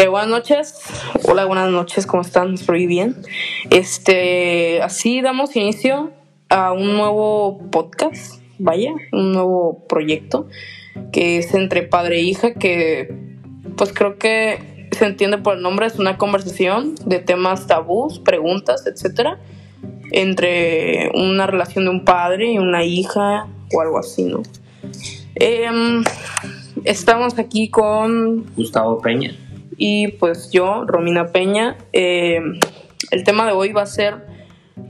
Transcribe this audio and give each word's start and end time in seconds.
Este, 0.00 0.08
buenas 0.08 0.30
noches. 0.30 0.74
Hola, 1.28 1.44
buenas 1.44 1.68
noches, 1.68 2.06
¿cómo 2.06 2.22
están? 2.22 2.54
Espero 2.54 2.78
bien. 2.78 3.16
Este, 3.68 4.80
así 4.80 5.20
damos 5.20 5.54
inicio 5.56 6.10
a 6.48 6.72
un 6.72 6.96
nuevo 6.96 7.58
podcast, 7.70 8.40
vaya, 8.58 8.94
un 9.12 9.32
nuevo 9.32 9.84
proyecto 9.90 10.48
que 11.12 11.36
es 11.36 11.52
entre 11.52 11.82
padre 11.82 12.16
e 12.16 12.22
hija 12.22 12.54
que 12.54 13.14
pues 13.76 13.92
creo 13.92 14.16
que 14.16 14.88
se 14.90 15.04
entiende 15.04 15.36
por 15.36 15.56
el 15.56 15.62
nombre, 15.62 15.84
es 15.84 15.98
una 15.98 16.16
conversación 16.16 16.94
de 17.04 17.18
temas 17.18 17.66
tabús, 17.66 18.20
preguntas, 18.20 18.86
etcétera, 18.86 19.38
entre 20.12 21.10
una 21.12 21.46
relación 21.46 21.84
de 21.84 21.90
un 21.90 22.06
padre 22.06 22.52
y 22.52 22.58
una 22.58 22.84
hija 22.84 23.48
o 23.70 23.82
algo 23.82 23.98
así, 23.98 24.24
¿no? 24.24 24.42
Em, 25.34 26.02
estamos 26.84 27.38
aquí 27.38 27.68
con 27.68 28.46
Gustavo 28.56 28.98
Peña. 29.02 29.36
Y 29.82 30.08
pues 30.08 30.52
yo, 30.52 30.84
Romina 30.86 31.32
Peña. 31.32 31.78
Eh, 31.92 32.38
el 33.10 33.24
tema 33.24 33.46
de 33.46 33.52
hoy 33.52 33.72
va 33.72 33.82
a 33.82 33.86
ser 33.86 34.24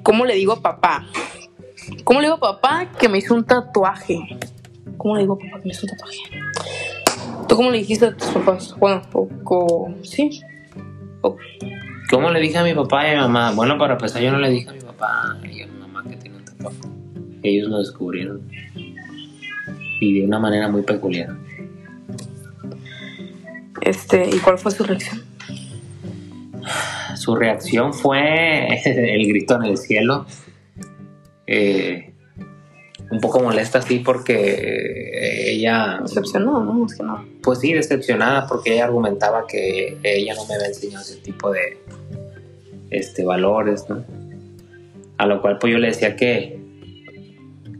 ¿Cómo 0.03 0.25
le 0.25 0.35
digo 0.35 0.53
a 0.53 0.63
papá? 0.63 1.07
¿Cómo 2.05 2.21
le 2.21 2.27
digo 2.27 2.37
a 2.37 2.41
papá 2.41 2.91
que 2.99 3.09
me 3.09 3.19
hizo 3.19 3.35
un 3.35 3.45
tatuaje? 3.45 4.19
¿Cómo 4.97 5.15
le 5.15 5.23
digo 5.23 5.35
a 5.35 5.39
papá 5.39 5.61
que 5.61 5.69
me 5.69 5.71
hizo 5.71 5.87
un 5.87 5.93
tatuaje? 5.93 6.19
¿Tú 7.49 7.57
cómo 7.57 7.71
le 7.71 7.79
dijiste 7.79 8.07
a 8.07 8.17
tus 8.17 8.29
papás? 8.29 8.75
Bueno, 8.79 9.03
poco... 9.11 9.95
Sí. 10.03 10.41
¿Cómo 12.11 12.31
le 12.31 12.41
dije 12.41 12.59
a 12.59 12.65
mi 12.65 12.75
papá 12.75 13.07
y 13.07 13.11
a 13.11 13.15
mi 13.15 13.21
mamá? 13.21 13.53
Bueno, 13.53 13.79
para 13.79 13.95
empezar, 13.95 14.23
yo 14.23 14.33
no 14.33 14.39
le 14.39 14.51
dije 14.51 14.71
a 14.71 14.73
mi 14.73 14.81
papá 14.81 15.39
y 15.45 15.63
a 15.63 15.67
mi 15.67 15.79
mamá 15.79 16.03
que 16.09 16.17
tenía 16.17 16.39
un 16.39 16.45
tatuaje. 16.45 16.79
Ellos 17.43 17.69
lo 17.69 17.79
descubrieron. 17.79 18.43
Y 20.01 20.21
de 20.21 20.27
una 20.27 20.39
manera 20.39 20.69
muy 20.69 20.83
peculiar. 20.83 21.37
Este, 23.81 24.29
¿y 24.29 24.39
cuál 24.39 24.59
fue 24.59 24.73
su 24.73 24.85
reacción? 24.85 25.23
Su 27.17 27.35
reacción 27.35 27.93
fue 27.93 28.69
el 28.85 29.27
grito 29.27 29.57
en 29.57 29.63
el 29.65 29.79
cielo. 29.79 30.27
Eh, 31.47 32.13
un 33.11 33.21
poco 33.21 33.41
molesta, 33.41 33.83
sí, 33.83 33.99
porque 33.99 35.51
ella, 35.51 35.99
Decepcionado, 36.03 36.63
¿no? 36.63 36.87
Que 36.87 37.03
pues 37.43 37.59
sí, 37.59 37.73
decepcionada, 37.73 38.47
porque 38.47 38.75
ella 38.75 38.85
argumentaba 38.85 39.47
que 39.49 39.99
ella 40.03 40.35
no 40.35 40.47
me 40.47 40.55
había 40.55 40.69
enseñado 40.69 41.03
ese 41.03 41.17
tipo 41.17 41.51
de 41.51 41.79
este, 42.91 43.25
valores, 43.25 43.87
¿no? 43.89 44.05
A 45.19 45.27
lo 45.27 45.43
cual, 45.43 45.59
pues 45.59 45.73
yo 45.73 45.79
le 45.79 45.89
decía 45.89 46.15
que 46.15 46.61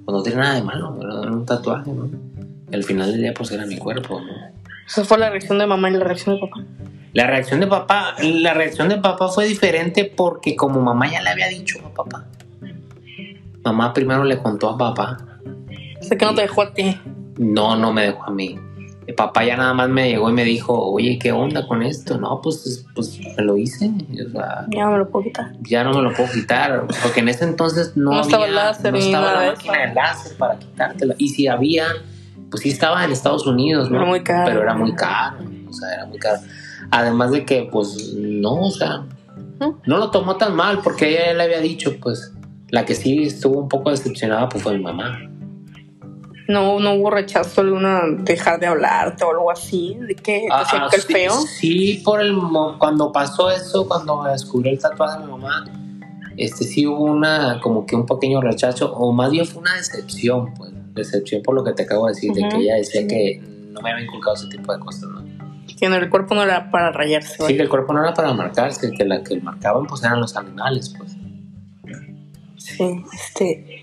pues, 0.05 0.17
no 0.17 0.23
tiene 0.23 0.41
nada 0.41 0.57
de 0.57 0.63
malo. 0.63 0.99
Era 1.01 1.31
un 1.31 1.47
tatuaje, 1.47 1.93
¿no? 1.93 2.11
Al 2.73 2.85
final 2.85 3.13
del 3.13 3.21
día, 3.21 3.35
pues 3.35 3.51
era 3.53 3.67
mi 3.67 3.79
cuerpo, 3.79 4.21
¿no? 4.21 4.60
Esa 4.91 5.05
fue 5.05 5.19
la 5.19 5.31
reacción 5.31 5.59
de 5.59 5.67
mamá 5.67 5.89
y 5.89 5.93
la 5.95 6.05
reacción 6.05 6.35
de 6.35 6.41
papá. 6.41 6.65
La 7.13 7.27
reacción 7.27 7.61
de 7.61 7.67
papá, 7.67 8.15
la 8.23 8.55
reacción 8.55 8.89
de 8.89 8.97
papá 8.99 9.29
fue 9.29 9.47
diferente 9.47 10.05
porque 10.05 10.57
como 10.57 10.81
mamá 10.81 11.11
ya 11.11 11.23
le 11.23 11.31
había 11.31 11.49
dicho 11.49 11.79
a 11.87 11.95
papá. 11.95 12.27
Mamá 13.65 13.93
primero 13.93 14.25
le 14.25 14.39
contó 14.39 14.71
a 14.71 14.79
papá. 14.79 15.19
Sé 16.01 16.17
que 16.17 16.25
no 16.25 16.35
te 16.35 16.43
dejó 16.43 16.63
a 16.63 16.73
ti. 16.75 16.99
No, 17.39 17.77
no 17.77 17.93
me 17.93 18.03
dejó 18.03 18.25
a 18.25 18.31
mí. 18.31 18.59
El 19.07 19.15
papá 19.15 19.45
ya 19.45 19.57
nada 19.57 19.75
más 19.75 19.89
me 19.89 20.09
llegó 20.09 20.31
y 20.31 20.33
me 20.33 20.45
dijo, 20.45 20.73
oye, 20.93 21.19
¿qué 21.19 21.33
onda 21.33 21.67
con 21.67 21.83
esto? 21.83 22.17
No, 22.19 22.41
pues, 22.41 22.87
pues 22.95 23.19
me 23.37 23.43
lo 23.43 23.57
hice. 23.57 23.91
O 24.27 24.31
sea, 24.31 24.67
Ya 24.69 24.87
me 24.89 24.99
lo 24.99 25.09
puedo 25.11 25.25
quitar. 25.25 25.53
ya 25.63 25.83
no 25.85 25.93
me 25.95 26.03
lo 26.03 26.13
puedo 26.15 26.31
quitar. 26.33 26.87
Porque 27.03 27.21
en 27.21 27.29
ese 27.29 27.45
entonces 27.45 27.97
no, 27.97 28.13
No 28.13 28.21
estaba 28.21 28.45
había- 28.45 28.55
láser 28.57 28.93
no 28.93 28.99
estaba 28.99 29.33
la 29.33 29.51
máquina 29.53 29.87
de 29.89 29.95
láser 29.95 30.37
para 30.37 30.59
quitártelo. 30.59 31.15
Y 31.19 31.29
si 31.31 31.49
había, 31.49 31.87
pues 32.51 32.63
sí 32.63 32.71
estaba 32.71 33.05
en 33.05 33.13
Estados 33.13 33.47
Unidos, 33.47 33.91
¿no? 33.91 33.99
Era 33.99 34.07
muy 34.07 34.23
caro. 34.23 34.45
Pero 34.47 34.63
era 34.63 34.75
muy 34.75 34.95
caro. 34.95 35.39
O 35.69 35.73
sea, 35.73 35.95
era 35.95 36.07
muy 36.07 36.19
caro. 36.19 36.41
Además 36.91 37.31
de 37.31 37.45
que, 37.45 37.69
pues, 37.71 38.15
no, 38.15 38.55
o 38.55 38.71
sea, 38.71 39.05
no 39.87 39.99
lo 39.99 40.11
tomó 40.11 40.37
tan 40.37 40.57
mal 40.57 40.81
porque 40.83 41.11
ella 41.11 41.27
ya 41.27 41.35
le 41.35 41.45
había 41.45 41.61
dicho, 41.61 41.97
pues, 42.01 42.33
la 42.71 42.85
que 42.85 42.95
sí 42.95 43.25
estuvo 43.25 43.61
un 43.61 43.69
poco 43.69 43.91
decepcionada, 43.91 44.49
pues 44.49 44.63
fue 44.63 44.77
mi 44.77 44.83
mamá. 44.83 45.21
No, 46.49 46.81
no 46.81 46.95
hubo 46.95 47.11
rechazo 47.11 47.63
de 47.63 47.71
una 47.71 48.03
dejar 48.19 48.59
de 48.59 48.67
hablarte 48.67 49.23
o 49.23 49.31
algo 49.31 49.53
así, 49.53 49.97
de 50.01 50.17
que 50.17 50.49
Ah, 50.51 50.65
ah, 50.69 50.89
sí, 50.91 51.01
feo. 51.01 51.33
Sí, 51.33 52.03
por 52.05 52.21
el 52.21 52.37
cuando 52.79 53.13
pasó 53.13 53.51
eso, 53.51 53.87
cuando 53.87 54.25
descubrí 54.25 54.71
el 54.71 54.79
tatuaje 54.81 55.21
de 55.21 55.27
mi 55.27 55.31
mamá, 55.31 55.65
este 56.37 56.65
sí 56.65 56.87
hubo 56.87 57.05
una 57.05 57.61
como 57.61 57.87
que 57.87 57.95
un 57.95 58.05
pequeño 58.05 58.41
rechazo 58.41 58.93
o 58.93 59.13
más 59.13 59.31
bien 59.31 59.47
fue 59.47 59.63
una 59.63 59.77
decepción, 59.77 60.53
pues, 60.55 60.70
decepción 60.95 61.43
por 61.43 61.55
lo 61.55 61.65
que 61.65 61.73
te 61.73 61.83
acabo 61.85 62.07
de 62.07 62.15
decir, 62.15 62.33
de 62.33 62.41
Ujú, 62.43 62.51
que 62.51 62.57
ella 62.59 62.75
decía 62.77 63.03
sí. 63.03 63.07
que 63.09 63.41
no 63.73 63.81
me 63.81 63.93
había 63.93 64.05
inculcado 64.05 64.35
ese 64.37 64.49
tipo 64.49 64.73
de 64.73 64.81
cosas, 64.81 65.09
¿no? 65.11 65.25
Que 65.79 65.87
en 65.87 65.95
el 65.95 66.11
cuerpo 66.11 66.35
no 66.35 66.43
era 66.43 66.71
para 66.71 66.93
rayarse. 66.93 67.43
Sí, 67.47 67.57
que 67.57 67.63
el 67.63 67.69
cuerpo 67.69 67.93
no 67.95 68.03
era 68.03 68.13
para 68.13 68.33
marcarse, 68.35 68.93
que 68.93 69.05
la 69.05 69.23
que 69.23 69.41
marcaban 69.41 69.87
pues 69.87 70.03
eran 70.03 70.21
los 70.21 70.37
animales, 70.37 70.95
pues. 70.99 71.17
Sí, 72.57 73.03
este. 73.15 73.83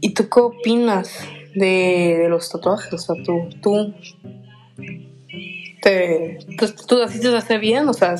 ¿Y 0.00 0.14
tú 0.14 0.28
qué 0.28 0.40
opinas 0.40 1.12
de, 1.54 2.18
de 2.22 2.28
los 2.28 2.48
tatuajes? 2.50 2.92
O 2.92 2.98
sea, 2.98 3.14
tú, 3.24 3.48
tú. 3.62 3.94
Te, 5.82 6.38
pues, 6.58 6.74
tú 6.74 7.00
así 7.02 7.20
te 7.20 7.28
hace 7.34 7.58
bien, 7.58 7.88
o 7.88 7.92
sea, 7.94 8.16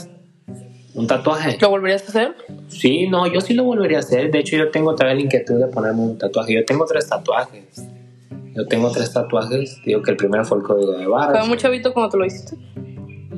Un 0.94 1.06
tatuaje. 1.06 1.58
¿lo 1.60 1.70
volverías 1.70 2.02
a 2.04 2.06
hacer? 2.08 2.34
Sí, 2.68 3.06
no, 3.08 3.26
yo 3.26 3.40
sí 3.40 3.54
lo 3.54 3.64
volvería 3.64 3.98
a 3.98 4.00
hacer. 4.00 4.30
De 4.30 4.38
hecho, 4.38 4.56
yo 4.56 4.70
tengo 4.70 4.94
todavía 4.94 5.16
la 5.16 5.22
inquietud 5.22 5.58
de 5.58 5.66
ponerme 5.66 6.00
un 6.02 6.18
tatuaje. 6.18 6.54
Yo 6.54 6.64
tengo 6.64 6.84
tres 6.86 7.08
tatuajes. 7.08 7.84
Yo 8.54 8.66
tengo 8.66 8.90
tres 8.90 9.12
tatuajes. 9.12 9.80
Digo 9.84 10.02
que 10.02 10.10
el 10.12 10.16
primero 10.16 10.44
fue 10.44 10.58
el 10.58 10.64
código 10.64 10.92
de 10.92 11.06
barras. 11.06 11.40
¿Fue 11.40 11.48
muy 11.48 11.58
chavito 11.58 11.92
cuando 11.92 12.10
te 12.10 12.16
lo 12.18 12.26
hiciste? 12.26 12.56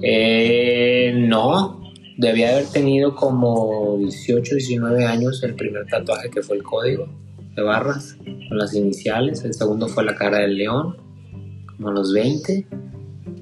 Eh, 0.02 1.12
no, 1.16 1.80
debía 2.16 2.50
haber 2.50 2.66
tenido 2.66 3.14
como 3.14 3.96
18, 3.98 4.56
19 4.56 5.04
años 5.04 5.42
el 5.42 5.54
primer 5.54 5.86
tatuaje 5.86 6.30
que 6.30 6.42
fue 6.42 6.56
el 6.56 6.62
código 6.62 7.08
de 7.54 7.62
barras 7.62 8.16
con 8.48 8.58
las 8.58 8.74
iniciales. 8.74 9.44
El 9.44 9.54
segundo 9.54 9.88
fue 9.88 10.04
la 10.04 10.14
cara 10.16 10.38
del 10.38 10.56
león, 10.56 10.96
como 11.76 11.90
a 11.90 11.92
los 11.92 12.12
20. 12.12 12.66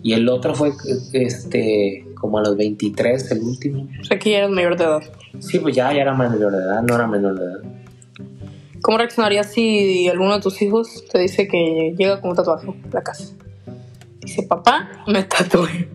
Y 0.02 0.12
el 0.14 0.28
otro 0.28 0.54
fue 0.54 0.72
este 1.12 2.06
como 2.14 2.38
a 2.38 2.42
los 2.42 2.56
23, 2.56 3.30
el 3.32 3.40
último. 3.40 3.88
O 4.00 4.04
sea, 4.04 4.18
que 4.18 4.30
ya 4.30 4.38
eres 4.38 4.50
mayor 4.50 4.76
de 4.76 4.84
edad. 4.84 5.02
Sí, 5.38 5.58
pues 5.58 5.74
ya, 5.74 5.92
ya 5.92 6.02
era 6.02 6.12
mayor 6.12 6.52
de 6.52 6.58
edad, 6.58 6.82
no 6.82 6.94
era 6.94 7.06
menor 7.06 7.38
de 7.38 7.44
edad. 7.44 7.79
¿Cómo 8.82 8.98
reaccionarías 8.98 9.52
si 9.52 10.08
alguno 10.08 10.34
de 10.34 10.40
tus 10.40 10.60
hijos 10.62 11.04
te 11.12 11.18
dice 11.18 11.46
que 11.48 11.94
llega 11.96 12.20
con 12.20 12.30
un 12.30 12.36
tatuaje 12.36 12.68
a 12.68 12.94
la 12.94 13.02
casa? 13.02 13.24
Dice, 14.20 14.42
papá, 14.44 14.88
me 15.06 15.22
tatué. 15.24 15.88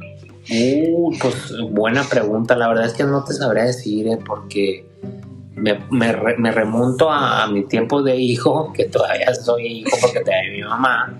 Uh, 0.49 1.11
pues 1.19 1.53
buena 1.71 2.03
pregunta. 2.03 2.55
La 2.55 2.67
verdad 2.67 2.85
es 2.85 2.93
que 2.93 3.03
no 3.03 3.23
te 3.23 3.33
sabría 3.33 3.63
decir, 3.63 4.07
eh, 4.07 4.19
porque 4.23 4.85
me, 5.55 5.79
me 5.89 6.13
me 6.37 6.51
remonto 6.51 7.09
a, 7.09 7.43
a 7.43 7.47
mi 7.47 7.63
tiempo 7.63 8.03
de 8.03 8.17
hijo, 8.17 8.71
que 8.73 8.85
todavía 8.85 9.33
soy 9.33 9.79
hijo 9.79 9.97
porque 10.01 10.19
tenía 10.19 10.51
mi 10.51 10.61
mamá, 10.61 11.19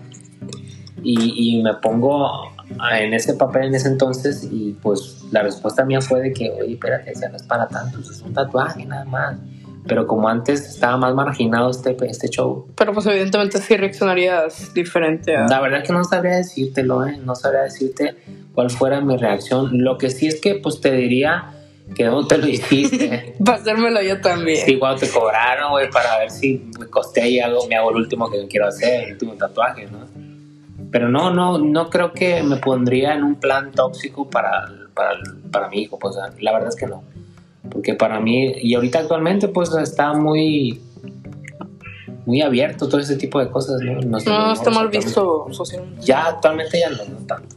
y, 1.02 1.58
y 1.58 1.64
me 1.64 1.74
pongo 1.76 2.52
en 3.00 3.14
ese 3.14 3.34
papel 3.34 3.66
en 3.66 3.76
ese 3.76 3.88
entonces, 3.88 4.48
y 4.52 4.74
pues 4.82 5.24
la 5.32 5.42
respuesta 5.42 5.86
mía 5.86 6.02
fue 6.02 6.22
de 6.22 6.34
que, 6.34 6.52
oye, 6.52 6.74
espérate, 6.74 7.14
no 7.30 7.36
es 7.36 7.44
para 7.44 7.68
tanto, 7.68 8.00
es 8.00 8.22
un 8.22 8.34
tatuaje 8.34 8.86
nada 8.86 9.06
más. 9.06 9.38
Pero 9.88 10.08
como 10.08 10.28
antes 10.28 10.68
estaba 10.68 10.98
más 10.98 11.14
marginado 11.14 11.70
este, 11.70 11.96
este 12.08 12.30
show, 12.30 12.68
Pero 12.76 12.94
pues 12.94 13.06
evidentemente 13.06 13.60
sí 13.60 13.78
reaccionarías 13.78 14.74
diferente 14.74 15.36
a... 15.36 15.48
la 15.48 15.62
verdad 15.62 15.84
que 15.84 15.94
no 15.94 16.04
sabría 16.04 16.38
decírtelo, 16.38 17.06
¿eh? 17.06 17.18
No 17.24 17.36
sabría 17.36 17.62
decirte 17.62 18.16
cuál 18.54 18.70
fuera 18.70 19.02
mi 19.02 19.18
reacción. 19.18 19.84
Lo 19.84 19.98
que 19.98 20.10
sí 20.10 20.28
es 20.28 20.42
que, 20.42 20.56
pues, 20.56 20.82
te 20.82 20.92
diría 20.92 21.52
que 21.94 22.06
no 22.06 22.26
te 22.26 22.38
lo 22.38 22.48
hiciste. 22.48 23.36
Para 23.46 23.60
hacérmelo 23.60 24.02
yo 24.02 24.20
también. 24.22 24.66
sí, 24.66 24.80
cuando 24.80 25.00
te 25.00 25.10
cobraron, 25.10 25.72
güey, 25.72 25.90
para 25.92 26.18
ver 26.18 26.32
si 26.32 26.72
me 26.80 26.88
costé 26.88 27.30
y 27.30 27.40
hago, 27.40 27.68
me 27.68 27.76
hago 27.76 27.92
el 27.92 27.98
último 27.98 28.30
que 28.32 28.48
quiero 28.48 28.68
hacer, 28.68 29.04
el 29.04 29.14
último 29.14 29.34
tatuaje, 29.34 29.88
¿no? 29.88 30.00
Pero 30.92 31.10
no, 31.10 31.30
no, 31.30 31.58
no 31.60 31.90
creo 31.90 32.14
que 32.14 32.42
me 32.42 32.58
pondría 32.58 33.14
en 33.14 33.24
un 33.24 33.36
plan 33.36 33.72
tóxico 33.72 34.30
para, 34.30 34.66
para, 34.94 35.20
para 35.52 35.70
mi 35.70 35.84
hijo, 35.84 36.00
pues, 36.00 36.16
la 36.40 36.54
verdad 36.54 36.70
es 36.70 36.76
que 36.76 36.88
no. 36.88 37.04
Porque 37.70 37.94
para 37.94 38.20
mí, 38.20 38.54
y 38.62 38.76
ahorita 38.76 39.00
actualmente, 39.00 39.48
pues, 39.48 39.70
está 39.76 40.14
muy... 40.14 40.82
Muy 42.26 42.42
abierto 42.42 42.88
todo 42.90 43.00
ese 43.00 43.18
tipo 43.18 43.40
de 43.40 43.52
cosas, 43.52 43.80
¿no? 43.82 44.02
No, 44.02 44.18
No, 44.20 44.52
está 44.54 44.72
mal 44.72 44.90
visto 44.90 45.46
socialmente. 45.52 46.02
ya 46.04 46.26
actualmente 46.26 46.80
ya 46.80 46.90
no, 46.90 47.20
no 47.20 47.26
tanto. 47.28 47.56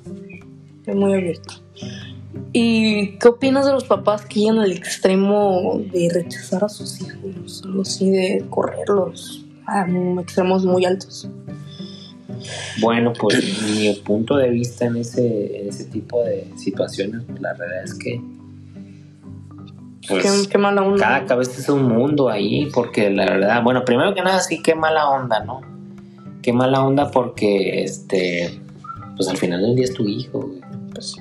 Es 0.84 0.94
muy 0.94 1.14
abierto. 1.14 1.54
¿Y 2.52 3.16
qué 3.18 3.28
opinas 3.28 3.64
de 3.64 3.72
los 3.72 3.84
papás 3.84 4.26
que 4.26 4.40
llegan 4.40 4.58
al 4.58 4.72
extremo 4.72 5.80
de 5.90 6.10
rechazar 6.12 6.64
a 6.64 6.68
sus 6.68 7.00
hijos? 7.00 7.62
Algo 7.64 7.80
así 7.82 8.10
de 8.10 8.44
correrlos 8.50 9.46
a 9.66 9.86
extremos 10.20 10.64
muy 10.64 10.84
altos. 10.84 11.28
Bueno, 12.80 13.12
pues 13.18 13.62
mi 13.62 13.92
punto 14.04 14.36
de 14.36 14.50
vista 14.50 14.86
en 14.86 14.96
ese, 14.96 15.60
en 15.62 15.68
ese 15.68 15.84
tipo 15.86 16.22
de 16.24 16.50
situaciones, 16.56 17.22
la 17.40 17.52
verdad 17.54 17.84
es 17.84 17.94
que 17.94 18.20
pues, 20.08 20.22
qué, 20.22 20.48
qué 20.50 20.58
mala 20.58 20.82
onda. 20.82 21.06
cada 21.06 21.26
cabeza 21.26 21.60
es 21.60 21.68
un 21.68 21.84
mundo 21.84 22.28
ahí, 22.28 22.70
porque 22.72 23.10
la 23.10 23.24
verdad, 23.26 23.62
bueno, 23.62 23.84
primero 23.84 24.14
que 24.14 24.22
nada 24.22 24.40
sí, 24.40 24.62
qué 24.62 24.74
mala 24.74 25.08
onda, 25.08 25.44
¿no? 25.44 25.60
Qué 26.42 26.52
mala 26.52 26.82
onda 26.82 27.10
porque, 27.10 27.82
este, 27.82 28.60
pues 29.16 29.28
al 29.28 29.36
final 29.36 29.62
del 29.62 29.74
día 29.74 29.84
es 29.84 29.94
tu 29.94 30.06
hijo, 30.06 30.40
güey. 30.40 30.60
Pues, 30.92 31.16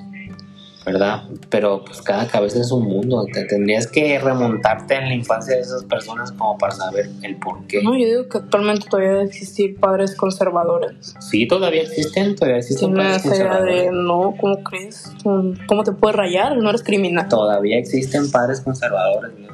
¿verdad? 0.92 1.24
Pero 1.50 1.84
pues 1.84 2.00
cada 2.00 2.26
cabeza 2.26 2.60
es 2.60 2.72
un 2.72 2.84
mundo. 2.84 3.26
Te 3.32 3.44
tendrías 3.44 3.86
que 3.86 4.18
remontarte 4.18 4.94
en 4.94 5.08
la 5.08 5.14
infancia 5.14 5.54
de 5.56 5.62
esas 5.62 5.84
personas 5.84 6.32
como 6.32 6.56
para 6.56 6.72
saber 6.74 7.10
el 7.22 7.36
por 7.36 7.66
qué. 7.66 7.82
No, 7.82 7.96
yo 7.96 8.06
digo 8.06 8.28
que 8.28 8.38
actualmente 8.38 8.86
todavía 8.88 9.12
debe 9.12 9.24
existir 9.24 9.78
padres 9.78 10.14
conservadores. 10.14 11.14
Sí, 11.20 11.46
todavía 11.46 11.82
existen, 11.82 12.34
todavía 12.34 12.58
existen 12.58 12.94
padres 12.94 13.06
idea 13.08 13.18
de, 13.18 13.28
conservadores. 13.28 13.92
no, 13.92 14.34
¿cómo 14.40 14.64
crees? 14.64 15.12
¿Cómo 15.22 15.84
te 15.84 15.92
puedes 15.92 16.16
rayar? 16.16 16.56
No 16.56 16.70
eres 16.70 16.82
criminal. 16.82 17.28
Todavía 17.28 17.78
existen 17.78 18.30
padres 18.30 18.60
conservadores. 18.60 19.32
¿no? 19.38 19.48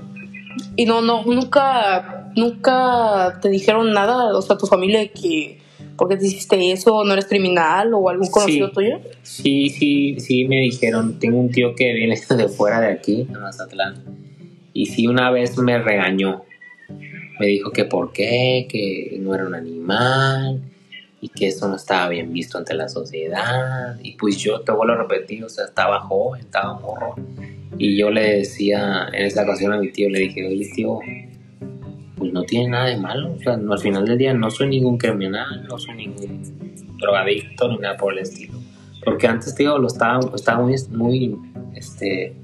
Y 0.76 0.87
no, 0.87 1.02
no, 1.02 1.25
nunca, 1.25 2.30
nunca 2.37 3.38
te 3.40 3.48
dijeron 3.48 3.92
nada, 3.92 4.37
o 4.37 4.42
sea, 4.42 4.56
tu 4.56 4.66
familia, 4.66 5.06
que, 5.08 5.60
¿por 5.96 6.08
qué 6.08 6.17
te 6.17 6.26
hiciste 6.26 6.73
eso? 6.73 7.05
¿No 7.05 7.12
eres 7.12 7.26
criminal 7.26 7.93
o 7.94 8.08
algún 8.08 8.29
conocido 8.31 8.69
Sí. 8.69 8.75
tuyo? 8.75 9.00
Sí, 9.23 9.69
sí, 9.70 10.20
sí, 10.20 10.44
me 10.46 10.61
dijeron. 10.61 11.19
Tengo 11.19 11.38
un 11.38 11.50
tío 11.50 11.75
que 11.75 11.93
viene 11.93 12.17
de 12.37 12.49
fuera 12.49 12.81
de 12.81 12.93
aquí, 12.93 13.25
de 13.25 13.38
Mazatlán. 13.38 14.02
Y 14.73 14.87
sí, 14.87 15.06
una 15.06 15.31
vez 15.31 15.56
me 15.58 15.79
regañó. 15.79 16.44
Me 17.41 17.46
dijo 17.46 17.70
que 17.70 17.85
por 17.85 18.12
qué, 18.12 18.67
que 18.69 19.17
no 19.20 19.35
era 19.35 19.44
un 19.46 19.55
animal 19.55 20.61
y 21.20 21.29
que 21.29 21.46
eso 21.49 21.69
no 21.69 21.76
estaba 21.76 22.08
bien 22.11 22.32
visto 22.32 22.58
ante 22.58 22.75
la 22.75 22.88
sociedad. 22.88 23.99
Y 24.02 24.12
pues 24.12 24.37
yo 24.38 24.61
te 24.61 24.73
vuelvo 24.73 24.94
a 24.94 24.99
repetir, 24.99 25.43
o 25.44 25.49
sea, 25.49 25.64
estaba 25.64 26.00
joven, 26.00 26.43
estaba 26.43 26.79
morro. 26.79 27.14
Y 27.79 27.97
yo 27.97 28.11
le 28.11 28.37
decía 28.38 29.08
en 29.12 29.25
esa 29.26 29.43
ocasión 29.43 29.73
a 29.73 29.79
mi 29.79 29.90
tío, 29.90 30.08
le 30.08 30.20
dije, 30.20 30.47
oye 30.47 30.70
tío, 30.75 31.00
pues 32.25 32.32
no 32.32 32.43
tiene 32.44 32.69
nada 32.71 32.87
de 32.87 32.97
malo. 32.97 33.35
O 33.35 33.38
sea, 33.38 33.55
al 33.55 33.79
final 33.79 34.06
del 34.06 34.17
día 34.17 34.32
no 34.32 34.50
soy 34.50 34.69
ningún 34.69 34.97
criminal, 34.97 35.67
no 35.69 35.79
soy 35.79 35.94
ningún 35.94 36.43
drogadicto 36.99 37.69
ni 37.69 37.76
nada 37.76 37.99
por 37.99 38.15
el 38.15 38.21
estilo. 38.21 38.55
Porque 39.05 39.26
antes, 39.26 39.55
tío, 39.55 39.76
lo 39.76 39.88
estaba, 39.88 40.21
estaba 40.35 40.62
muy, 40.62 40.75
muy, 40.91 41.37
este, 41.75 42.35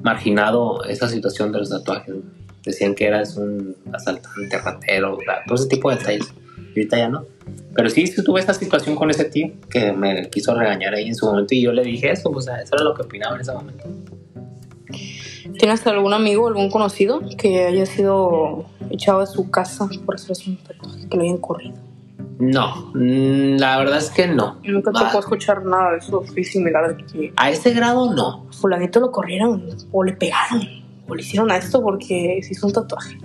marginado 0.00 0.84
esa 0.84 1.08
situación 1.08 1.50
de 1.50 1.58
los 1.58 1.70
tatuajes. 1.70 2.14
Decían 2.64 2.94
que 2.94 3.06
eras 3.06 3.36
un 3.36 3.74
asaltante, 3.92 4.58
ratero, 4.58 5.18
todo 5.46 5.54
ese 5.56 5.68
tipo 5.68 5.90
de 5.90 5.96
detalles. 5.96 6.32
Y 6.56 6.80
ahorita 6.80 6.96
ya 6.96 7.08
no. 7.08 7.24
Pero 7.74 7.90
sí, 7.90 8.06
sí 8.06 8.22
tuve 8.22 8.38
esa 8.38 8.54
situación 8.54 8.94
con 8.94 9.10
ese 9.10 9.24
tío 9.24 9.50
que 9.68 9.92
me 9.92 10.30
quiso 10.30 10.54
regañar 10.54 10.94
ahí 10.94 11.08
en 11.08 11.16
su 11.16 11.26
momento 11.26 11.56
y 11.56 11.62
yo 11.62 11.72
le 11.72 11.82
dije 11.82 12.12
eso, 12.12 12.30
o 12.30 12.40
sea, 12.40 12.60
eso 12.60 12.76
era 12.76 12.84
lo 12.84 12.94
que 12.94 13.02
opinaba 13.02 13.34
en 13.34 13.40
ese 13.40 13.52
momento. 13.52 13.84
¿Tienes 15.58 15.86
algún 15.86 16.12
amigo, 16.12 16.48
algún 16.48 16.70
conocido 16.70 17.20
que 17.38 17.64
haya 17.66 17.86
sido 17.86 18.64
echado 18.90 19.20
de 19.20 19.26
su 19.26 19.50
casa 19.50 19.88
por 20.04 20.16
hacerse 20.16 20.50
un 20.50 20.56
tatuaje, 20.58 21.08
que 21.08 21.16
lo 21.16 21.22
hayan 21.22 21.38
corrido? 21.38 21.74
No, 22.38 22.90
mm, 22.94 23.56
la 23.58 23.78
verdad 23.78 23.98
es 23.98 24.10
que 24.10 24.26
no. 24.26 24.56
Nunca 24.62 24.92
te 24.92 25.00
puedo 25.00 25.20
escuchar 25.20 25.64
nada 25.64 25.92
de 25.92 25.98
eso, 25.98 26.22
fui 26.22 26.44
similar 26.44 26.96
que 27.06 27.32
A 27.36 27.50
ese 27.50 27.72
grado 27.72 28.12
no. 28.12 28.46
fulanito 28.50 29.00
lo 29.00 29.10
corrieron 29.10 29.68
o 29.90 30.04
le 30.04 30.12
pegaron 30.12 30.60
o 31.08 31.14
le 31.14 31.22
hicieron 31.22 31.50
a 31.50 31.56
esto 31.56 31.80
porque 31.80 32.40
se 32.42 32.52
hizo 32.52 32.66
un 32.66 32.72
tatuaje. 32.72 33.16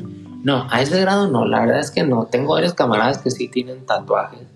No, 0.43 0.65
a 0.69 0.81
ese 0.81 0.99
grado 1.01 1.27
no, 1.27 1.45
la 1.45 1.61
verdad 1.61 1.79
es 1.79 1.91
que 1.91 2.03
no. 2.03 2.25
Tengo 2.25 2.53
varios 2.53 2.73
camaradas 2.73 3.17
que 3.19 3.31
sí 3.31 3.47
tienen 3.47 3.85
tatuajes, 3.85 4.47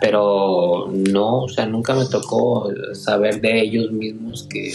pero 0.00 0.88
no, 0.90 1.42
o 1.42 1.48
sea, 1.48 1.66
nunca 1.66 1.94
me 1.94 2.06
tocó 2.06 2.68
saber 2.94 3.40
de 3.40 3.60
ellos 3.60 3.92
mismos 3.92 4.46
que 4.50 4.72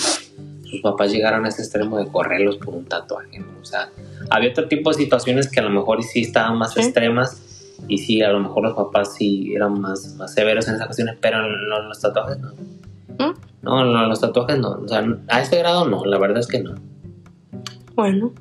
sus 0.69 0.81
papás 0.81 1.11
llegaron 1.11 1.45
a 1.45 1.49
ese 1.49 1.61
extremo 1.61 1.97
de 1.97 2.07
correrlos 2.07 2.57
por 2.57 2.75
un 2.75 2.85
tatuaje, 2.85 3.39
¿no? 3.39 3.47
O 3.61 3.65
sea, 3.65 3.89
había 4.29 4.49
otro 4.51 4.67
tipo 4.67 4.91
de 4.91 4.97
situaciones 4.97 5.49
que 5.49 5.59
a 5.59 5.63
lo 5.63 5.69
mejor 5.69 6.03
sí 6.03 6.21
estaban 6.21 6.57
más 6.57 6.73
Sí. 6.73 6.81
extremas 6.81 7.41
y 7.87 7.97
sí, 7.99 8.21
a 8.21 8.29
lo 8.31 8.39
mejor 8.39 8.63
los 8.63 8.73
papás 8.75 9.15
sí 9.15 9.53
eran 9.55 9.79
más, 9.79 10.15
más 10.15 10.33
severos 10.33 10.67
en 10.67 10.75
esas 10.75 10.85
ocasiones, 10.87 11.15
pero 11.21 11.45
en 11.45 11.69
los, 11.69 11.85
los 11.85 12.01
tatuajes 12.01 12.37
no. 12.39 12.51
¿Mm? 13.19 13.33
No, 13.61 13.83
los 14.07 14.19
tatuajes 14.21 14.57
no. 14.59 14.71
O 14.83 14.87
sea, 14.87 15.05
a 15.27 15.41
ese 15.41 15.57
grado 15.57 15.87
no, 15.87 16.03
la 16.05 16.17
verdad 16.17 16.39
es 16.39 16.47
que 16.47 16.59
no. 16.59 16.75
Bueno. 17.95 18.33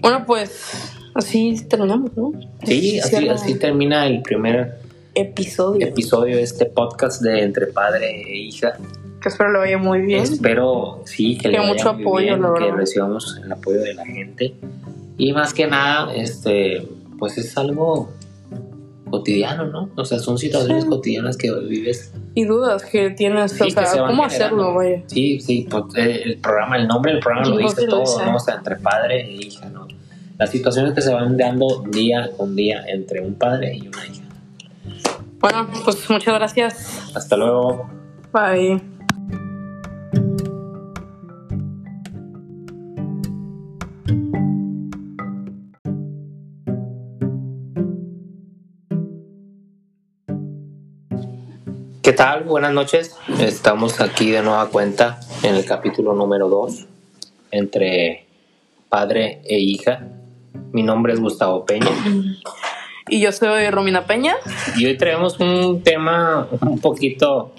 Bueno, 0.00 0.24
pues 0.26 0.92
así 1.14 1.54
terminamos, 1.68 2.16
¿no? 2.16 2.32
Sí, 2.64 2.98
así 3.00 3.58
termina 3.58 4.06
el 4.06 4.22
primer 4.22 4.78
Episodio. 5.14 5.86
episodio 5.86 6.36
de 6.36 6.42
este 6.42 6.66
podcast 6.66 7.22
de 7.22 7.42
Entre 7.42 7.66
Padre 7.68 8.22
e 8.22 8.36
Hija. 8.38 8.76
Que 9.24 9.30
espero 9.30 9.50
le 9.52 9.58
vaya 9.58 9.78
muy 9.78 10.02
bien. 10.02 10.22
Espero, 10.22 11.00
sí, 11.06 11.38
que 11.38 11.48
le 11.48 11.54
Que 11.54 11.60
vaya 11.60 11.72
mucho 11.72 11.94
muy 11.94 12.02
apoyo, 12.02 12.26
bien, 12.26 12.42
la 12.42 12.52
que 12.52 12.64
verdad. 12.64 12.76
recibamos 12.76 13.40
el 13.42 13.50
apoyo 13.50 13.80
de 13.80 13.94
la 13.94 14.04
gente. 14.04 14.54
Y 15.16 15.32
más 15.32 15.54
que 15.54 15.66
nada, 15.66 16.14
este, 16.14 16.86
pues 17.18 17.38
es 17.38 17.56
algo 17.56 18.10
cotidiano, 19.08 19.64
¿no? 19.66 19.88
O 19.96 20.04
sea, 20.04 20.18
son 20.18 20.36
situaciones 20.36 20.84
Sí. 20.84 20.90
cotidianas 20.90 21.36
que 21.38 21.50
vives. 21.52 22.12
Y 22.34 22.44
dudas 22.44 22.84
que 22.84 23.10
tienes, 23.10 23.52
Sí, 23.52 23.62
o 23.62 23.64
que 23.66 23.70
sea, 23.72 23.86
se 23.86 23.98
¿cómo 23.98 24.24
hacerlo, 24.24 24.74
vaya? 24.74 25.02
Sí, 25.06 25.40
sí, 25.40 25.66
pues, 25.70 25.84
eh, 25.96 26.22
el 26.24 26.38
programa, 26.38 26.76
el 26.76 26.86
nombre 26.86 27.12
del 27.12 27.20
programa 27.20 27.48
lo 27.48 27.56
dice 27.56 27.86
todo, 27.86 28.04
sí. 28.04 28.20
¿no? 28.26 28.36
O 28.36 28.40
sea, 28.40 28.56
entre 28.56 28.76
padre 28.76 29.22
e 29.22 29.32
hija, 29.32 29.70
¿no? 29.70 29.88
Las 30.38 30.50
situaciones 30.50 30.92
que 30.92 31.00
se 31.00 31.14
van 31.14 31.36
dando 31.38 31.82
día 31.90 32.28
con 32.36 32.54
día 32.54 32.84
entre 32.88 33.22
un 33.22 33.36
padre 33.36 33.74
y 33.76 33.88
una 33.88 34.04
hija. 34.06 34.24
Bueno, 35.40 35.66
pues 35.84 36.10
muchas 36.10 36.34
gracias. 36.34 37.12
Hasta 37.16 37.36
luego. 37.38 37.88
Bye. 38.32 38.93
Tal? 52.14 52.44
Buenas 52.44 52.72
noches. 52.72 53.16
Estamos 53.40 54.00
aquí 54.00 54.30
de 54.30 54.40
nueva 54.40 54.68
cuenta 54.68 55.18
en 55.42 55.56
el 55.56 55.64
capítulo 55.64 56.14
número 56.14 56.48
2 56.48 56.86
entre 57.50 58.26
padre 58.88 59.42
e 59.44 59.58
hija. 59.58 60.06
Mi 60.72 60.84
nombre 60.84 61.12
es 61.12 61.20
Gustavo 61.20 61.64
Peña 61.66 61.90
Y 63.08 63.20
yo 63.20 63.32
soy 63.32 63.68
Romina 63.70 64.06
Peña. 64.06 64.36
y 64.76 64.86
hoy 64.86 64.96
traemos 64.96 65.40
un 65.40 65.82
tema 65.82 66.46
un 66.60 66.78
poquito 66.78 67.52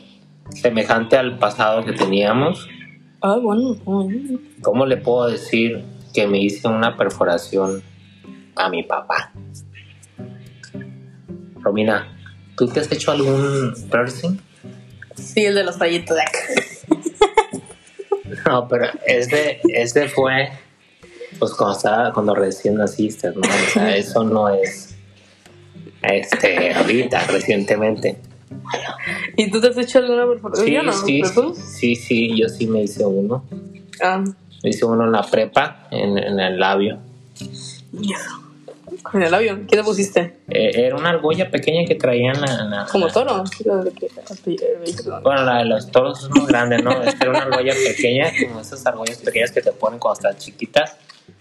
semejante 0.50 1.18
al 1.18 1.38
pasado 1.38 1.84
que 1.84 1.92
teníamos. 1.92 2.68
Ah, 3.22 3.38
bueno. 3.42 3.76
bueno. 3.84 4.40
¿Cómo 4.62 4.86
le 4.86 4.98
puedo 4.98 5.28
decir 5.28 5.84
que 6.14 6.28
me 6.28 6.40
hice 6.40 6.68
una 6.70 6.96
perforación 6.96 7.84
a 8.56 8.70
mi 8.70 8.84
papá? 8.84 9.34
Romina, 11.60 12.08
¿tú 12.56 12.68
te 12.68 12.80
has 12.80 12.90
hecho 12.92 13.12
algún 13.12 13.74
piercing? 13.92 14.45
Sí, 15.16 15.46
el 15.46 15.56
de 15.56 15.64
los 15.64 15.78
tallitos 15.78 16.16
de 16.16 16.22
acá. 16.22 16.40
No, 18.48 18.68
pero 18.68 18.86
ese, 19.08 19.60
ese 19.70 20.08
fue 20.10 20.50
pues 21.40 21.54
cuando 21.54 21.78
estaba, 21.78 22.14
cuando 22.14 22.36
recién 22.36 22.76
naciste, 22.76 23.30
¿no? 23.30 23.42
O 23.42 23.70
sea, 23.74 23.96
eso 23.98 24.24
no 24.24 24.50
es 24.50 24.96
este 26.02 26.74
ahorita, 26.74 27.22
recientemente. 27.28 28.18
¿Y 29.36 29.50
tú 29.50 29.60
te 29.62 29.68
has 29.70 29.78
hecho 29.78 30.00
alguna 30.00 30.28
perforación? 30.28 30.68
Sí, 30.68 31.22
no, 31.22 31.54
sí, 31.54 31.56
sí, 31.56 31.96
sí, 31.96 32.38
yo 32.40 32.50
sí 32.50 32.68
me 32.68 32.84
hice 32.84 33.06
uno. 33.06 33.44
Ah, 34.04 34.24
Me 34.64 34.70
hice 34.70 34.86
uno 34.86 35.06
en 35.06 35.12
la 35.12 35.24
prepa, 35.24 35.88
en, 35.92 36.18
en 36.18 36.40
el 36.40 36.60
labio. 36.60 37.00
y 37.94 38.14
En 39.14 39.24
el 39.24 39.34
avión, 39.34 39.66
¿qué 39.68 39.78
te 39.78 39.84
pusiste? 39.84 40.38
Eh, 40.50 40.72
era 40.86 40.96
una 40.96 41.10
argolla 41.10 41.50
pequeña 41.50 41.86
que 41.88 41.96
traían 41.96 42.40
la, 42.42 42.64
la- 42.66 42.86
Como 42.92 43.08
toro. 43.08 43.44
La 43.66 45.20
Bueno, 45.24 45.44
la 45.44 45.58
de 45.60 45.66
los 45.66 45.90
toros 45.92 46.24
es 46.24 46.30
más 46.30 46.48
grande, 46.48 46.78
¿no? 46.80 47.02
Esta 47.02 47.24
era 47.26 47.32
una 47.32 47.44
argolla 47.44 47.74
pequeña, 47.74 48.32
como 48.48 48.60
esas 48.60 48.86
argollas 48.86 49.18
pequeñas 49.20 49.52
que 49.52 49.62
te 49.62 49.72
ponen 49.72 50.00
cuando 50.00 50.20
estás 50.20 50.38
chiquita. 50.44 50.86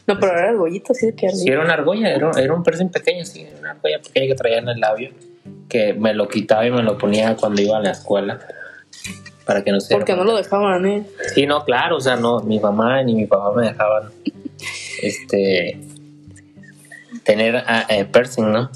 No, 0.07 0.19
pero 0.19 0.33
era 0.39 0.51
argollito, 0.51 0.93
de 1.01 1.15
que 1.15 1.31
Sí, 1.31 1.49
era 1.49 1.63
una 1.63 1.75
argolla, 1.75 2.11
era, 2.15 2.31
era 2.39 2.55
un 2.55 2.63
piercing 2.63 2.91
pequeño, 2.91 3.25
sí, 3.25 3.43
era 3.43 3.59
una 3.59 3.71
argolla 3.73 3.99
pequeña 4.01 4.27
que 4.29 4.35
traía 4.35 4.59
en 4.59 4.69
el 4.69 4.81
labio, 4.81 5.11
que 5.69 5.95
me 5.95 6.13
lo 6.15 6.29
quitaba 6.29 6.67
y 6.67 6.71
me 6.71 6.83
lo 6.83 6.97
ponía 6.99 7.37
cuando 7.37 7.61
iba 7.63 7.77
a 7.79 7.81
la 7.81 7.91
escuela, 7.93 8.39
para 9.47 9.63
que 9.65 9.73
no 9.73 9.81
se... 9.81 9.95
Porque 9.95 10.15
no 10.15 10.25
lo 10.25 10.37
dejaban, 10.37 10.85
¿eh? 10.87 11.07
Sí, 11.35 11.47
no, 11.47 11.65
claro, 11.65 11.97
o 11.97 12.01
sea, 12.01 12.17
no, 12.17 12.41
mi 12.41 12.59
mamá 12.61 13.03
ni 13.03 13.15
mi 13.15 13.27
papá 13.27 13.53
me 13.59 13.67
dejaban, 13.69 14.11
este, 15.03 15.79
tener 17.25 17.57
ah, 17.57 17.87
eh, 17.89 18.05
piercing, 18.05 18.53
¿no? 18.53 18.71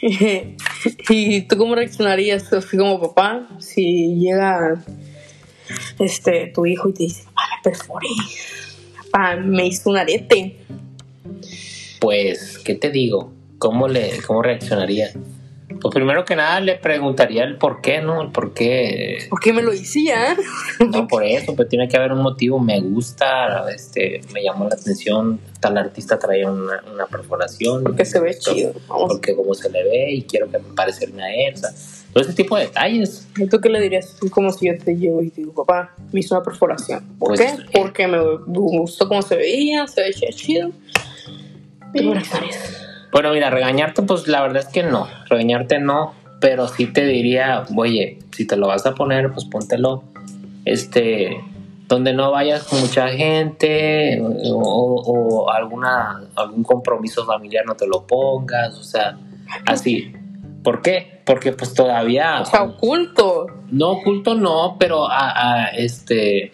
¿Y 1.08 1.42
tú 1.42 1.56
cómo 1.56 1.74
reaccionarías 1.74 2.52
así 2.52 2.76
como 2.76 3.00
papá 3.00 3.48
si 3.58 4.14
llega 4.16 4.82
este 5.98 6.52
tu 6.54 6.66
hijo 6.66 6.88
y 6.90 6.92
te 6.92 7.02
dice, 7.04 7.24
papá, 7.24 7.42
me 7.56 7.62
perforé, 7.70 8.08
papá, 9.10 9.36
me 9.36 9.66
hizo 9.66 9.90
un 9.90 9.96
arete? 9.96 10.56
Pues, 12.00 12.58
¿qué 12.58 12.74
te 12.74 12.90
digo? 12.90 13.32
¿Cómo, 13.58 13.88
le, 13.88 14.22
cómo 14.22 14.42
reaccionaría? 14.42 15.10
Pues 15.80 15.94
primero 15.94 16.24
que 16.24 16.34
nada 16.36 16.60
le 16.60 16.74
preguntaría 16.76 17.44
el 17.44 17.56
por 17.56 17.80
qué, 17.80 18.00
¿no? 18.00 18.22
El 18.22 18.30
por 18.30 18.52
qué 18.54 19.26
¿Por 19.30 19.40
qué 19.40 19.52
me 19.52 19.62
lo 19.62 19.72
hicía? 19.72 20.36
No 20.92 21.06
por 21.08 21.24
eso, 21.24 21.54
pero 21.56 21.68
tiene 21.68 21.88
que 21.88 21.96
haber 21.96 22.12
un 22.12 22.22
motivo. 22.22 22.58
Me 22.58 22.80
gusta, 22.80 23.64
este, 23.74 24.20
me 24.32 24.42
llamó 24.42 24.68
la 24.68 24.74
atención. 24.74 25.40
Tal 25.60 25.76
artista 25.76 26.18
traía 26.18 26.50
una, 26.50 26.82
una 26.92 27.06
perforación. 27.06 27.82
Porque 27.82 28.04
se 28.04 28.20
ve 28.20 28.36
chido. 28.38 28.72
Vamos. 28.88 29.12
Porque 29.12 29.34
como 29.34 29.54
se 29.54 29.70
le 29.70 29.82
ve 29.84 30.12
y 30.12 30.22
quiero 30.22 30.50
que 30.50 30.58
me 30.58 30.72
parecerme 30.74 31.22
a 31.22 31.34
él. 31.48 31.54
o 31.54 31.58
sea, 31.58 31.70
todo 32.12 32.22
ese 32.24 32.32
tipo 32.32 32.56
de 32.56 32.66
detalles. 32.66 33.26
¿Y 33.36 33.46
tú 33.48 33.60
qué 33.60 33.68
le 33.68 33.80
dirías? 33.80 34.16
Como 34.30 34.50
si 34.50 34.66
yo 34.66 34.78
te 34.78 34.96
llevo 34.96 35.22
y 35.22 35.30
te 35.30 35.42
digo, 35.42 35.52
papá, 35.52 35.94
me 36.12 36.20
hizo 36.20 36.34
una 36.34 36.44
perforación. 36.44 37.04
¿Por 37.18 37.28
Pues, 37.28 37.40
qué? 37.40 37.46
eh. 37.46 37.66
Porque 37.72 38.06
me 38.06 38.18
gustó 38.46 39.08
cómo 39.08 39.20
se 39.22 39.36
veía, 39.36 39.86
se 39.86 40.00
veía 40.02 40.30
chido. 40.32 40.70
¿Tú 41.94 42.12
qué 42.12 42.36
harías? 42.36 42.87
Bueno, 43.12 43.32
mira, 43.32 43.50
regañarte, 43.50 44.02
pues 44.02 44.28
la 44.28 44.42
verdad 44.42 44.58
es 44.58 44.68
que 44.68 44.82
no. 44.82 45.06
Regañarte 45.28 45.78
no, 45.78 46.14
pero 46.40 46.68
sí 46.68 46.86
te 46.86 47.04
diría, 47.06 47.64
oye, 47.76 48.18
si 48.32 48.46
te 48.46 48.56
lo 48.56 48.68
vas 48.68 48.86
a 48.86 48.94
poner, 48.94 49.32
pues 49.32 49.44
póntelo, 49.46 50.04
este, 50.64 51.40
donde 51.88 52.12
no 52.12 52.30
vayas 52.30 52.64
con 52.64 52.80
mucha 52.80 53.08
gente 53.08 54.22
o, 54.22 55.02
o 55.06 55.50
alguna 55.50 56.20
algún 56.36 56.62
compromiso 56.62 57.24
familiar 57.24 57.64
no 57.66 57.74
te 57.74 57.86
lo 57.86 58.06
pongas, 58.06 58.76
o 58.78 58.84
sea, 58.84 59.18
así. 59.66 60.12
¿Por 60.62 60.82
qué? 60.82 61.22
Porque 61.24 61.52
pues 61.52 61.72
todavía 61.72 62.40
O 62.42 62.44
sea, 62.44 62.62
oculto. 62.64 63.46
no 63.70 63.92
oculto 63.92 64.34
no, 64.34 64.76
pero 64.78 65.08
a, 65.08 65.64
a, 65.64 65.68
este 65.68 66.52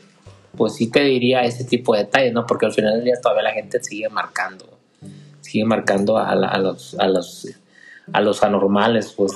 pues 0.57 0.77
sí 0.77 0.89
te 0.89 1.01
diría 1.01 1.43
ese 1.43 1.65
tipo 1.65 1.95
de 1.95 2.05
detalles, 2.05 2.33
¿no? 2.33 2.47
Porque 2.47 2.67
al 2.67 2.73
final 2.73 2.95
del 2.95 3.05
día 3.05 3.15
todavía 3.21 3.43
la 3.43 3.53
gente 3.53 3.83
sigue 3.83 4.09
marcando, 4.09 4.74
sigue 5.55 5.65
marcando 5.67 6.19
a, 6.19 6.35
la- 6.35 6.49
a 6.49 6.59
los 6.59 6.97
a 6.99 7.07
los 7.07 7.47
a 8.13 8.21
los 8.21 8.43
anormales, 8.43 9.13
pues 9.17 9.33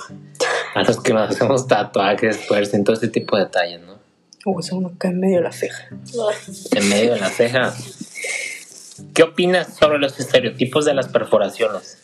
a 0.74 0.82
los 0.82 1.00
que 1.00 1.14
nos 1.14 1.30
hacemos 1.30 1.68
tatuajes, 1.68 2.40
en 2.74 2.82
todo 2.84 2.96
ese 2.96 3.06
tipo 3.08 3.36
de 3.36 3.44
detalles, 3.44 3.80
¿no? 3.82 3.96
O 4.44 4.60
sea, 4.62 4.76
uno 4.76 4.90
cae 4.98 5.12
en 5.12 5.20
medio 5.20 5.36
de 5.36 5.42
la 5.44 5.52
ceja. 5.52 5.88
En 6.72 6.88
medio 6.88 7.14
de 7.14 7.20
la 7.20 7.28
ceja. 7.28 7.72
¿Qué 9.14 9.22
opinas 9.22 9.76
sobre 9.76 9.98
los 9.98 10.18
estereotipos 10.18 10.84
de 10.84 10.94
las 10.94 11.06
perforaciones? 11.08 12.02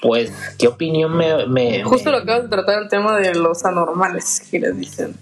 Pues, 0.00 0.32
¿qué 0.58 0.66
opinión 0.66 1.14
me, 1.16 1.46
me- 1.46 1.82
Justo 1.84 2.06
me- 2.10 2.16
lo 2.16 2.22
acabas 2.22 2.44
de 2.44 2.48
tratar 2.48 2.82
el 2.82 2.88
tema 2.88 3.18
de 3.18 3.34
los 3.34 3.64
anormales 3.66 4.42
que 4.50 4.58
les 4.60 4.76
dicen. 4.78 5.14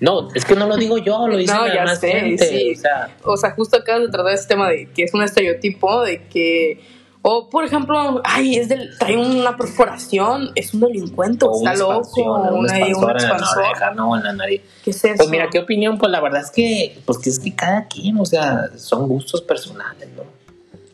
No, 0.00 0.28
es 0.34 0.44
que 0.46 0.54
no 0.56 0.66
lo 0.66 0.76
digo 0.76 0.96
yo, 0.98 1.28
lo 1.28 1.36
dice 1.42 1.52
No, 1.52 1.66
ya 1.66 1.80
demás 1.82 2.00
sé, 2.00 2.10
gente, 2.10 2.48
sí. 2.48 2.72
o 2.76 2.80
sea, 2.80 3.16
O 3.24 3.36
sea, 3.36 3.50
justo 3.52 3.76
acabas 3.76 4.02
de 4.02 4.08
tratar 4.08 4.32
ese 4.34 4.48
tema 4.48 4.68
de 4.70 4.88
que 4.90 5.04
es 5.04 5.14
un 5.14 5.22
estereotipo 5.22 6.02
de 6.02 6.24
que. 6.26 6.80
O, 7.24 7.48
por 7.48 7.64
ejemplo, 7.64 8.20
ay, 8.24 8.56
es 8.56 8.68
del, 8.68 8.98
trae 8.98 9.16
una 9.16 9.56
perforación, 9.56 10.50
es 10.56 10.74
un 10.74 10.80
delincuente, 10.80 11.44
o 11.44 11.52
está 11.52 11.70
una 11.70 11.74
loco, 11.74 12.20
una, 12.20 12.50
una 12.50 12.58
un 12.58 12.66
expansor 12.66 13.10
en 13.10 13.16
la 13.16 13.28
expansor. 13.28 13.64
oreja, 13.64 13.90
no 13.92 14.16
en 14.16 14.24
la 14.24 14.32
nariz. 14.32 14.60
¿Qué 14.84 14.90
es 14.90 15.04
eso? 15.04 15.14
Pues 15.18 15.28
mira, 15.28 15.48
¿qué 15.48 15.60
opinión? 15.60 15.98
Pues 15.98 16.10
la 16.10 16.20
verdad 16.20 16.40
es 16.42 16.50
que, 16.50 17.00
pues 17.06 17.18
que 17.18 17.30
es 17.30 17.38
que 17.38 17.54
cada 17.54 17.86
quien, 17.86 18.18
o 18.18 18.26
sea, 18.26 18.70
son 18.76 19.06
gustos 19.06 19.40
personales, 19.42 20.08
¿no? 20.16 20.24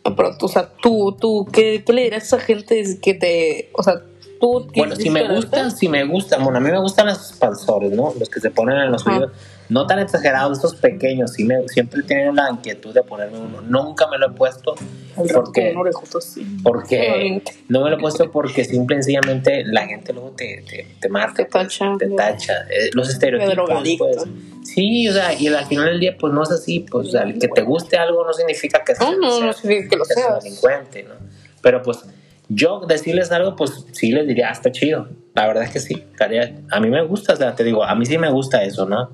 No, 0.05 0.15
Pero, 0.17 0.37
o 0.39 0.49
sea, 0.49 0.69
tú, 0.83 1.17
tú, 1.19 1.49
¿qué, 1.51 1.83
qué 1.85 1.93
le 1.95 2.03
dirías 2.03 2.25
a 2.25 2.37
esa 2.37 2.41
gente 2.41 2.99
que 3.01 3.15
te. 3.15 3.71
O 3.73 3.83
sea, 3.83 3.95
tú. 4.39 4.71
Bueno, 4.77 4.97
si 4.97 5.09
me 5.09 5.35
gustan, 5.35 5.71
si 5.71 5.89
me 5.89 6.05
gustan, 6.05 6.45
bueno, 6.45 6.59
a 6.59 6.61
mí 6.61 6.71
me 6.71 6.79
gustan 6.81 7.07
los 7.07 7.31
expansores, 7.31 7.91
¿no? 7.93 8.13
Los 8.19 8.29
que 8.29 8.41
se 8.41 8.51
ponen 8.51 8.77
en 8.79 8.93
los 8.93 9.07
Ajá. 9.07 9.17
oídos, 9.17 9.33
no 9.69 9.87
tan 9.87 9.99
exagerados, 9.99 10.59
esos 10.59 10.75
pequeños, 10.77 11.33
sí 11.35 11.45
me, 11.45 11.67
siempre 11.69 12.03
tenido 12.03 12.33
la 12.33 12.51
inquietud 12.51 12.95
de 12.95 13.03
ponerme 13.03 13.39
uno. 13.39 13.61
Nunca 13.63 14.07
me 14.09 14.17
lo 14.19 14.29
he 14.29 14.31
puesto 14.31 14.75
El 15.23 15.29
porque, 15.35 15.75
orejoto 15.77 16.19
así. 16.19 16.45
porque 16.63 17.43
no 17.69 17.83
me 17.83 17.91
lo 17.91 17.97
he 17.97 18.01
puesto 18.01 18.31
porque 18.31 18.65
simple 18.65 18.97
y 18.97 19.03
sencillamente 19.03 19.65
la 19.65 19.87
gente 19.87 20.13
luego 20.13 20.31
te, 20.31 20.65
te, 20.69 20.87
te 21.01 21.09
marca, 21.09 21.45
Te 21.45 21.51
tacha. 21.51 21.97
te 21.99 22.09
tacha. 22.09 22.53
Eh, 22.71 22.91
los 22.95 23.09
estereotipos, 23.11 23.83
pues. 23.99 24.25
Sí, 24.69 25.09
o 25.09 25.13
sea, 25.13 25.33
y 25.33 25.47
al 25.49 25.65
final 25.67 25.87
del 25.87 26.01
día, 26.01 26.17
pues 26.19 26.33
no 26.33 26.43
es 26.43 26.51
así, 26.51 26.81
pues 26.81 27.09
o 27.09 27.11
sea, 27.11 27.25
que 27.25 27.49
te 27.49 27.63
guste 27.63 27.97
algo 27.97 28.25
no 28.25 28.33
significa 28.33 28.85
que 28.85 28.93
No, 29.01 29.13
no, 29.13 29.19
no 29.19 29.41
seas- 29.53 29.57
significa 29.59 29.89
que 29.91 29.97
lo 29.97 30.05
seas 30.05 30.19
un 30.19 30.25
seas. 30.33 30.45
delincuente, 30.45 31.03
¿no? 31.05 31.15
Pero 31.63 31.83
pues 31.83 32.05
yo 32.49 32.81
decirles 32.87 33.31
algo, 33.33 33.57
pues 33.57 33.85
sí 33.93 34.13
les 34.13 34.27
diría, 34.27 34.49
ah, 34.49 34.53
está 34.53 34.71
chido. 34.73 35.09
La 35.35 35.47
verdad 35.47 35.65
es 35.65 35.71
que 35.71 35.81
sí. 35.81 35.95
estaría- 36.13 36.55
A 36.71 36.81
mí 36.81 36.89
me 36.91 37.03
gusta, 37.05 37.33
o 37.33 37.37
sea, 37.37 37.55
te 37.55 37.65
digo, 37.65 37.85
a 37.85 37.95
mí 37.95 38.05
sí 38.07 38.19
me 38.19 38.31
gusta 38.31 38.63
eso, 38.63 38.87
¿no? 38.87 39.11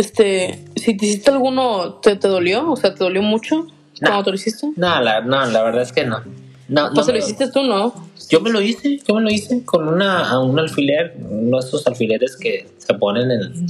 Este, 0.00 0.64
si 0.76 0.96
te 0.96 1.04
hiciste 1.06 1.30
alguno, 1.30 1.94
¿te, 1.94 2.16
te 2.16 2.26
dolió? 2.26 2.70
O 2.72 2.76
sea, 2.76 2.94
¿te 2.94 3.04
dolió 3.04 3.20
mucho 3.22 3.66
cuando 4.00 4.24
te 4.24 4.30
lo 4.30 4.36
hiciste? 4.36 4.66
No, 4.76 5.00
la, 5.00 5.20
no, 5.20 5.44
la 5.44 5.62
verdad 5.62 5.82
es 5.82 5.92
que 5.92 6.06
no. 6.06 6.20
No, 6.68 6.88
no 6.88 6.94
Pues 6.94 7.04
se 7.06 7.12
me- 7.12 7.18
lo 7.18 7.24
hiciste 7.24 7.50
tú, 7.50 7.62
¿no? 7.64 7.92
Yo 8.30 8.40
me 8.40 8.48
lo 8.50 8.60
hice, 8.62 8.98
yo 9.06 9.14
me 9.16 9.22
lo 9.22 9.30
hice 9.30 9.62
con 9.64 9.88
una, 9.88 10.38
un 10.40 10.58
alfiler, 10.58 11.16
uno 11.28 11.58
de 11.60 11.66
esos 11.66 11.86
alfileres 11.86 12.36
que 12.36 12.66
se 12.78 12.94
ponen 12.94 13.30
en, 13.30 13.68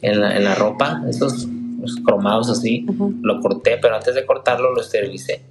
en, 0.00 0.20
la, 0.20 0.36
en 0.36 0.44
la 0.44 0.54
ropa, 0.54 1.02
esos 1.10 1.46
los 1.80 1.96
cromados 1.96 2.48
así. 2.48 2.86
Lo 3.20 3.40
corté, 3.40 3.76
pero 3.82 3.96
antes 3.96 4.14
de 4.14 4.24
cortarlo 4.24 4.72
lo 4.72 4.80
esterilicé. 4.80 5.42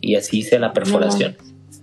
Y 0.00 0.16
así 0.16 0.38
hice 0.38 0.58
la 0.58 0.72
perforación. 0.72 1.36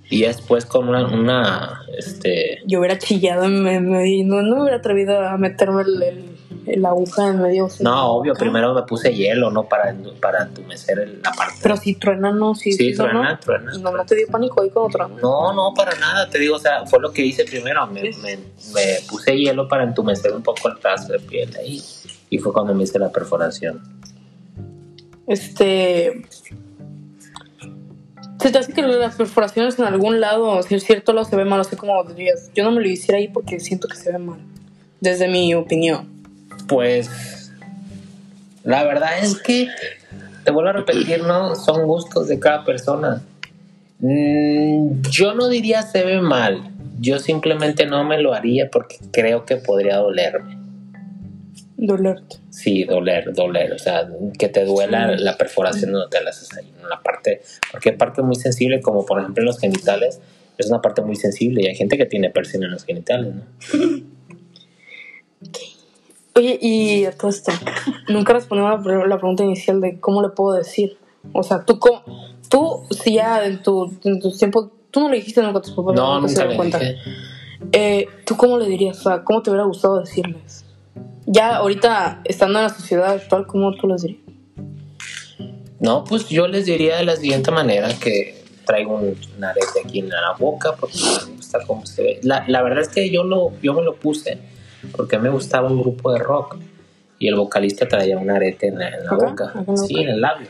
Y 0.09 0.21
después 0.23 0.65
con 0.65 0.89
una, 0.89 1.05
una 1.07 1.81
este, 1.97 2.59
Yo 2.65 2.79
hubiera 2.79 2.97
chillado 2.97 3.43
en 3.45 3.61
me- 3.63 3.79
medio, 3.79 4.25
no, 4.25 4.41
no 4.41 4.55
me 4.55 4.61
hubiera 4.63 4.77
atrevido 4.77 5.19
a 5.25 5.37
meterme 5.37 5.83
el, 5.83 6.01
el- 6.03 6.36
el 6.67 6.85
aguja 6.85 7.29
en 7.29 7.41
medio. 7.41 7.67
No, 7.79 8.11
obvio, 8.13 8.33
primero 8.33 8.73
me 8.73 8.83
puse 8.83 9.13
hielo, 9.13 9.49
¿no? 9.51 9.63
Para, 9.67 9.95
para 10.21 10.43
entumecer 10.43 10.99
el- 10.99 11.21
la 11.21 11.31
parte. 11.31 11.55
Pero 11.63 11.77
si 11.77 11.95
truena, 11.95 12.31
no, 12.31 12.55
si 12.55 12.71
Sí, 12.73 12.91
no, 12.91 13.03
truena, 13.05 13.31
no. 13.33 13.39
truena. 13.39 13.71
No, 13.79 13.91
no 13.91 14.05
te 14.05 14.15
dio 14.15 14.27
pánico 14.27 14.61
ahí 14.61 14.69
truena. 14.69 15.07
No, 15.21 15.53
no, 15.53 15.73
para 15.73 15.97
nada, 15.97 16.29
te 16.29 16.39
digo, 16.39 16.55
o 16.55 16.59
sea, 16.59 16.85
fue 16.85 16.99
lo 16.99 17.11
que 17.11 17.25
hice 17.25 17.45
primero. 17.45 17.85
Me, 17.87 18.01
me- 18.03 18.37
me 18.37 18.97
puse 19.09 19.37
hielo 19.37 19.67
para 19.67 19.83
entumecer 19.83 20.31
un 20.33 20.43
poco 20.43 20.67
el 20.69 20.77
pedazo 20.77 21.13
de 21.13 21.19
piel 21.19 21.55
ahí. 21.57 21.81
Y 22.29 22.37
fue 22.39 22.51
cuando 22.53 22.73
me 22.73 22.83
hice 22.83 22.99
la 22.99 23.09
perforación. 23.11 23.81
Este. 25.27 26.23
¿Se 28.39 28.51
te 28.51 28.57
hace 28.59 28.71
que 28.71 28.81
las 28.83 29.15
perforaciones 29.15 29.79
en 29.79 29.85
algún 29.85 30.19
lado, 30.21 30.61
si 30.61 30.75
es 30.75 30.83
cierto, 30.83 31.11
lo 31.11 31.25
se 31.25 31.35
ve 31.35 31.43
mal? 31.43 31.59
O 31.59 31.63
sea, 31.63 31.77
como 31.77 32.03
dirías, 32.03 32.51
yo 32.53 32.63
no 32.63 32.71
me 32.71 32.81
lo 32.81 32.87
hiciera 32.87 33.17
ahí 33.17 33.27
porque 33.29 33.59
siento 33.59 33.87
que 33.87 33.95
se 33.95 34.11
ve 34.11 34.19
mal. 34.19 34.39
Desde 35.01 35.27
mi 35.27 35.53
opinión. 35.55 36.16
Pues 36.67 37.51
la 38.63 38.83
verdad 38.83 39.19
es 39.21 39.41
que, 39.41 39.69
te 40.43 40.51
vuelvo 40.51 40.69
a 40.69 40.73
repetir, 40.73 41.23
¿no? 41.23 41.55
Son 41.55 41.87
gustos 41.87 42.27
de 42.27 42.39
cada 42.39 42.63
persona. 42.65 43.21
Mm, 43.99 45.01
yo 45.09 45.33
no 45.33 45.47
diría 45.47 45.81
se 45.81 46.03
ve 46.03 46.21
mal. 46.21 46.71
Yo 46.99 47.19
simplemente 47.19 47.85
no 47.85 48.03
me 48.03 48.21
lo 48.21 48.33
haría 48.33 48.69
porque 48.69 48.97
creo 49.11 49.45
que 49.45 49.57
podría 49.57 49.97
dolerme. 49.97 50.57
Dolerte. 51.77 52.37
Sí, 52.49 52.83
doler, 52.83 53.33
doler. 53.33 53.71
O 53.71 53.79
sea, 53.79 54.07
que 54.37 54.49
te 54.49 54.65
duela 54.65 55.15
Sí. 55.15 55.23
la 55.23 55.37
perforación 55.37 55.91
no 55.91 56.07
te 56.07 56.21
la 56.21 56.31
haces 56.31 56.49
ahí. 56.57 56.71
En 56.81 56.89
la 56.89 57.01
parte, 57.01 57.41
porque 57.71 57.91
hay 57.91 57.97
parte 57.97 58.21
muy 58.21 58.35
sensible, 58.35 58.81
como 58.81 59.05
por 59.05 59.19
ejemplo 59.19 59.43
en 59.43 59.45
los 59.45 59.59
genitales, 59.59 60.19
es 60.57 60.69
una 60.69 60.81
parte 60.81 61.01
muy 61.03 61.15
sensible 61.15 61.61
y 61.61 61.67
hay 61.67 61.75
gente 61.75 61.97
que 61.97 62.05
tiene 62.05 62.31
piercing 62.31 62.63
en 62.63 62.71
los 62.71 62.83
genitales, 62.83 63.35
¿no? 63.35 63.43
Oye, 66.37 66.57
y 66.61 67.05
a 67.05 67.11
todo 67.17 67.29
esto, 67.29 67.51
nunca 68.07 68.33
respondió 68.33 68.69
la, 68.69 68.81
pre- 68.81 69.07
la 69.07 69.17
pregunta 69.17 69.43
inicial 69.43 69.81
de 69.81 69.99
cómo 69.99 70.21
le 70.21 70.29
puedo 70.29 70.55
decir. 70.55 70.97
O 71.33 71.41
sea, 71.43 71.65
tú, 71.65 71.79
cómo, 71.79 72.03
tú 72.49 72.83
si 72.91 73.15
ya 73.15 73.43
en 73.45 73.61
tu, 73.63 73.91
en 74.03 74.19
tus 74.19 74.37
tiempos, 74.37 74.69
tú 74.91 74.99
no 75.01 75.09
le 75.09 75.17
dijiste 75.17 75.41
nunca 75.41 75.59
a 75.59 75.61
tus 75.61 75.71
papás, 75.71 75.95
No, 75.95 76.19
nunca 76.19 76.27
se 76.29 76.47
dieron 76.47 76.65
dije. 76.67 76.95
Eh, 77.71 78.07
¿Tú 78.25 78.37
cómo 78.37 78.57
le 78.57 78.67
dirías? 78.67 78.99
O 78.99 79.03
sea, 79.03 79.23
¿cómo 79.23 79.41
te 79.41 79.49
hubiera 79.49 79.65
gustado 79.65 79.99
decirles? 79.99 80.63
Ya 81.25 81.57
ahorita, 81.57 82.21
estando 82.23 82.59
en 82.59 82.63
la 82.65 82.69
sociedad 82.69 83.11
actual, 83.13 83.47
¿cómo 83.47 83.73
tú 83.75 83.87
les 83.87 84.03
dirías? 84.03 84.21
No, 85.79 86.03
pues 86.03 86.29
yo 86.29 86.47
les 86.47 86.65
diría 86.65 86.97
de 86.97 87.03
la 87.05 87.15
siguiente 87.15 87.51
manera 87.51 87.89
que 87.99 88.43
traigo 88.65 88.95
un, 88.95 89.15
un 89.37 89.43
arete 89.43 89.81
aquí 89.83 89.99
en 89.99 90.09
la 90.09 90.33
boca 90.37 90.75
porque 90.79 90.97
me 91.27 91.35
gusta 91.35 91.59
cómo 91.65 91.85
se 91.85 92.03
ve. 92.03 92.19
La, 92.23 92.45
la 92.47 92.61
verdad 92.61 92.81
es 92.81 92.89
que 92.89 93.09
yo, 93.09 93.23
lo, 93.23 93.51
yo 93.61 93.73
me 93.73 93.81
lo 93.83 93.95
puse 93.95 94.39
porque 94.95 95.17
me 95.17 95.29
gustaba 95.29 95.67
un 95.69 95.79
grupo 95.81 96.11
de 96.11 96.19
rock 96.19 96.57
y 97.19 97.27
el 97.27 97.35
vocalista 97.35 97.87
traía 97.87 98.17
un 98.17 98.29
arete 98.29 98.67
en 98.67 98.79
la, 98.79 98.89
en 98.89 99.05
la 99.05 99.11
Acá, 99.11 99.53
boca, 99.53 99.53
sí, 99.75 99.99
en 99.99 100.09
el 100.09 100.21
labio. 100.21 100.47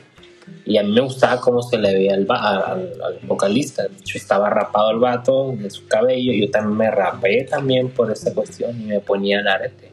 Y 0.66 0.78
a 0.78 0.84
mí 0.84 0.92
me 0.92 1.02
gustaba 1.02 1.40
cómo 1.42 1.62
se 1.62 1.78
le 1.78 1.94
veía 1.94 2.14
al, 2.14 2.26
al, 2.30 3.02
al 3.02 3.20
vocalista. 3.24 3.84
De 3.84 3.98
hecho, 3.98 4.18
estaba 4.18 4.50
rapado 4.50 4.92
el 4.92 5.00
vato 5.00 5.54
de 5.58 5.70
su 5.70 5.88
cabello. 5.88 6.34
Yo 6.34 6.50
también 6.50 6.78
me 6.78 6.92
rapé 6.92 7.44
también 7.44 7.90
por 7.90 8.12
esa 8.12 8.34
cuestión 8.34 8.82
y 8.82 8.86
me 8.86 9.00
ponía 9.00 9.40
el 9.40 9.48
arete. 9.48 9.92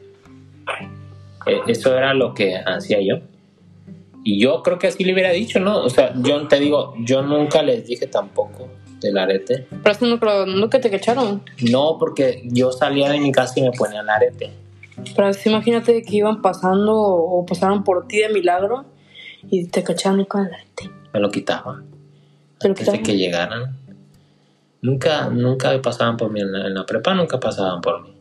Eh, 1.45 1.59
eso 1.67 1.97
era 1.97 2.13
lo 2.13 2.33
que 2.33 2.55
hacía 2.57 2.99
yo. 3.01 3.19
Y 4.23 4.39
yo 4.39 4.63
creo 4.63 4.79
que 4.79 4.87
así 4.87 5.03
le 5.03 5.13
hubiera 5.13 5.31
dicho, 5.31 5.59
¿no? 5.59 5.83
O 5.83 5.89
sea, 5.89 6.13
yo 6.15 6.47
te 6.47 6.59
digo, 6.59 6.93
yo 6.99 7.21
nunca 7.21 7.61
les 7.61 7.85
dije 7.85 8.07
tampoco 8.07 8.69
del 8.99 9.17
arete. 9.17 9.67
Pero 9.83 9.91
eso 9.95 10.05
nunca, 10.05 10.25
lo- 10.25 10.45
nunca 10.45 10.79
te 10.79 10.89
cacharon. 10.89 11.41
No, 11.71 11.97
porque 11.99 12.41
yo 12.45 12.71
salía 12.71 13.09
de 13.09 13.19
mi 13.19 13.31
casa 13.31 13.53
y 13.59 13.63
me 13.63 13.71
ponía 13.71 14.01
el 14.01 14.09
arete. 14.09 14.51
Pero 15.15 15.27
así 15.27 15.49
imagínate 15.49 16.01
que 16.03 16.15
iban 16.17 16.41
pasando 16.41 16.93
o 16.95 17.45
pasaron 17.45 17.83
por 17.83 18.07
ti 18.07 18.19
de 18.19 18.29
milagro 18.29 18.85
y 19.49 19.65
te 19.67 19.83
cacharon 19.83 20.23
con 20.25 20.45
el 20.47 20.53
arete. 20.53 20.89
Me 21.13 21.19
lo 21.19 21.29
quitaba. 21.29 21.83
Te 22.59 22.67
lo 22.69 22.71
Antes 22.71 22.85
de 22.85 22.91
quitaron. 22.93 23.03
que 23.03 23.17
llegaran. 23.17 23.77
Nunca, 24.81 25.29
nunca 25.29 25.81
pasaban 25.81 26.15
por 26.15 26.31
mí 26.31 26.41
en 26.41 26.51
la, 26.51 26.67
en 26.67 26.73
la 26.75 26.85
prepa, 26.85 27.13
nunca 27.13 27.39
pasaban 27.39 27.81
por 27.81 28.03
mí. 28.03 28.11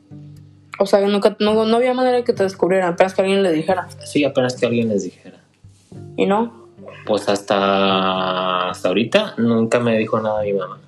O 0.78 0.86
sea, 0.86 1.00
nunca, 1.06 1.36
no, 1.38 1.64
no 1.66 1.76
había 1.76 1.94
manera 1.94 2.16
de 2.16 2.24
que 2.24 2.32
te 2.32 2.42
descubrieran, 2.42 2.94
apenas 2.94 3.14
que 3.14 3.22
alguien 3.22 3.42
le 3.42 3.52
dijera. 3.52 3.86
Sí, 4.04 4.24
apenas 4.24 4.56
que 4.56 4.66
alguien 4.66 4.88
les 4.88 5.04
dijera. 5.04 5.38
Y 6.16 6.26
no. 6.26 6.63
Pues 7.06 7.28
hasta, 7.28 8.70
hasta 8.70 8.88
ahorita 8.88 9.34
nunca 9.38 9.80
me 9.80 9.98
dijo 9.98 10.20
nada 10.20 10.42
mi 10.42 10.52
mamá. 10.52 10.80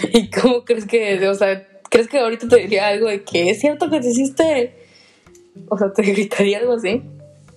¿Y 0.12 0.30
cómo 0.30 0.64
crees 0.64 0.86
que, 0.86 1.28
o 1.28 1.34
sea, 1.34 1.66
crees 1.88 2.08
que 2.08 2.18
ahorita 2.18 2.48
te 2.48 2.56
diría 2.56 2.88
algo 2.88 3.08
de 3.08 3.22
que 3.22 3.50
es 3.50 3.60
cierto 3.60 3.90
que 3.90 4.00
te 4.00 4.08
hiciste, 4.08 4.74
o 5.68 5.76
sea, 5.76 5.92
te 5.92 6.02
gritaría 6.12 6.58
algo 6.58 6.74
así? 6.74 7.02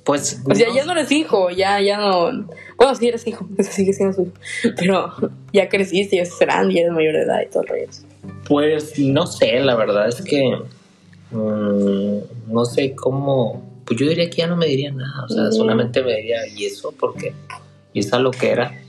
Pues. 0.04 0.42
O 0.50 0.54
sea, 0.54 0.68
ya 0.74 0.84
no 0.84 0.92
eres 0.92 1.12
hijo, 1.12 1.50
ya, 1.50 1.80
ya 1.80 1.98
no. 1.98 2.48
Bueno, 2.78 2.96
sí 2.96 3.08
eres 3.08 3.26
hijo, 3.26 3.48
eso 3.58 3.72
sigue 3.72 3.94
siendo 3.94 4.14
su 4.14 4.24
hijo. 4.24 4.34
Pero 4.78 5.14
ya 5.54 5.70
creciste, 5.70 6.18
ya 6.18 6.26
serán, 6.26 6.70
ya 6.70 6.82
eres 6.82 6.92
mayor 6.92 7.14
de 7.14 7.22
edad 7.22 7.42
y 7.42 7.50
todo 7.50 7.64
el 7.64 7.70
rollo. 7.70 7.88
Pues 8.48 9.00
no 9.00 9.26
sé, 9.28 9.60
la 9.62 9.76
verdad 9.76 10.10
es 10.10 10.22
que. 10.22 10.58
mm, 11.32 12.52
no 12.52 12.66
sé 12.66 12.94
cómo. 12.96 13.73
Pues 13.86 14.00
yo 14.00 14.08
diría 14.08 14.30
que 14.30 14.38
ya 14.38 14.48
no 14.48 14.56
me 14.56 14.66
diría 14.66 14.92
nada. 14.92 15.26
O 15.26 15.30
sea, 15.30 15.52
solamente 15.52 16.04
me 16.04 16.16
diría, 16.16 16.48
¿y 16.48 16.66
eso? 16.66 16.94
Porque. 16.98 17.34
¿Y 17.94 18.00
esa 18.00 18.20
lo 18.20 18.32
que 18.32 18.50
era? 18.50 18.80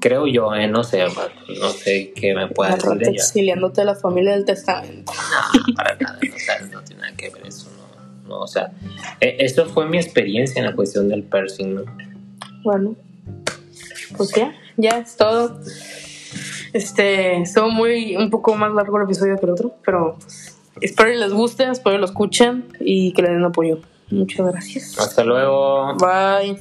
Creo 0.00 0.26
yo, 0.26 0.54
¿eh? 0.54 0.66
No 0.66 0.82
sé, 0.82 1.04
no 1.04 1.70
sé 1.70 2.12
qué 2.14 2.34
me 2.34 2.48
pueda 2.48 2.74
decir 2.74 2.90
de 2.92 3.10
ella. 3.10 3.16
exiliándote 3.16 3.82
de 3.82 3.84
la 3.84 3.94
familia 3.94 4.32
del 4.32 4.44
testamento. 4.46 5.12
No, 5.12 5.74
para 5.74 5.94
nada, 5.96 6.18
o 6.22 6.38
sea, 6.38 6.60
no 6.60 6.82
tiene 6.82 7.02
nada 7.02 7.16
que 7.16 7.28
ver 7.28 7.46
eso, 7.46 7.68
no, 7.76 8.28
no, 8.28 8.40
o 8.40 8.46
sea, 8.46 8.72
eh, 9.20 9.36
esto 9.40 9.66
fue 9.66 9.86
mi 9.86 9.98
experiencia 9.98 10.58
en 10.60 10.66
la 10.66 10.74
cuestión 10.74 11.08
del 11.10 11.22
piercing, 11.22 11.74
¿no? 11.74 11.82
Bueno, 12.62 12.96
pues 14.16 14.32
ya, 14.34 14.54
ya 14.78 14.98
es 14.98 15.16
todo. 15.16 15.60
Este, 16.72 17.40
estuvo 17.42 17.68
muy, 17.68 18.16
un 18.16 18.30
poco 18.30 18.54
más 18.54 18.72
largo 18.72 18.96
el 18.98 19.04
episodio 19.04 19.36
que 19.36 19.46
el 19.46 19.52
otro, 19.52 19.74
pero 19.84 20.16
pues, 20.18 20.56
espero 20.80 21.10
que 21.10 21.16
les 21.16 21.32
guste, 21.32 21.64
espero 21.64 21.96
que 21.96 22.00
lo 22.00 22.06
escuchen 22.06 22.68
y 22.80 23.12
que 23.12 23.22
le 23.22 23.30
den 23.30 23.44
apoyo. 23.44 23.80
Muchas 24.10 24.46
gracias. 24.46 24.98
Hasta 24.98 25.24
luego. 25.24 25.94
Bye. 25.96 26.56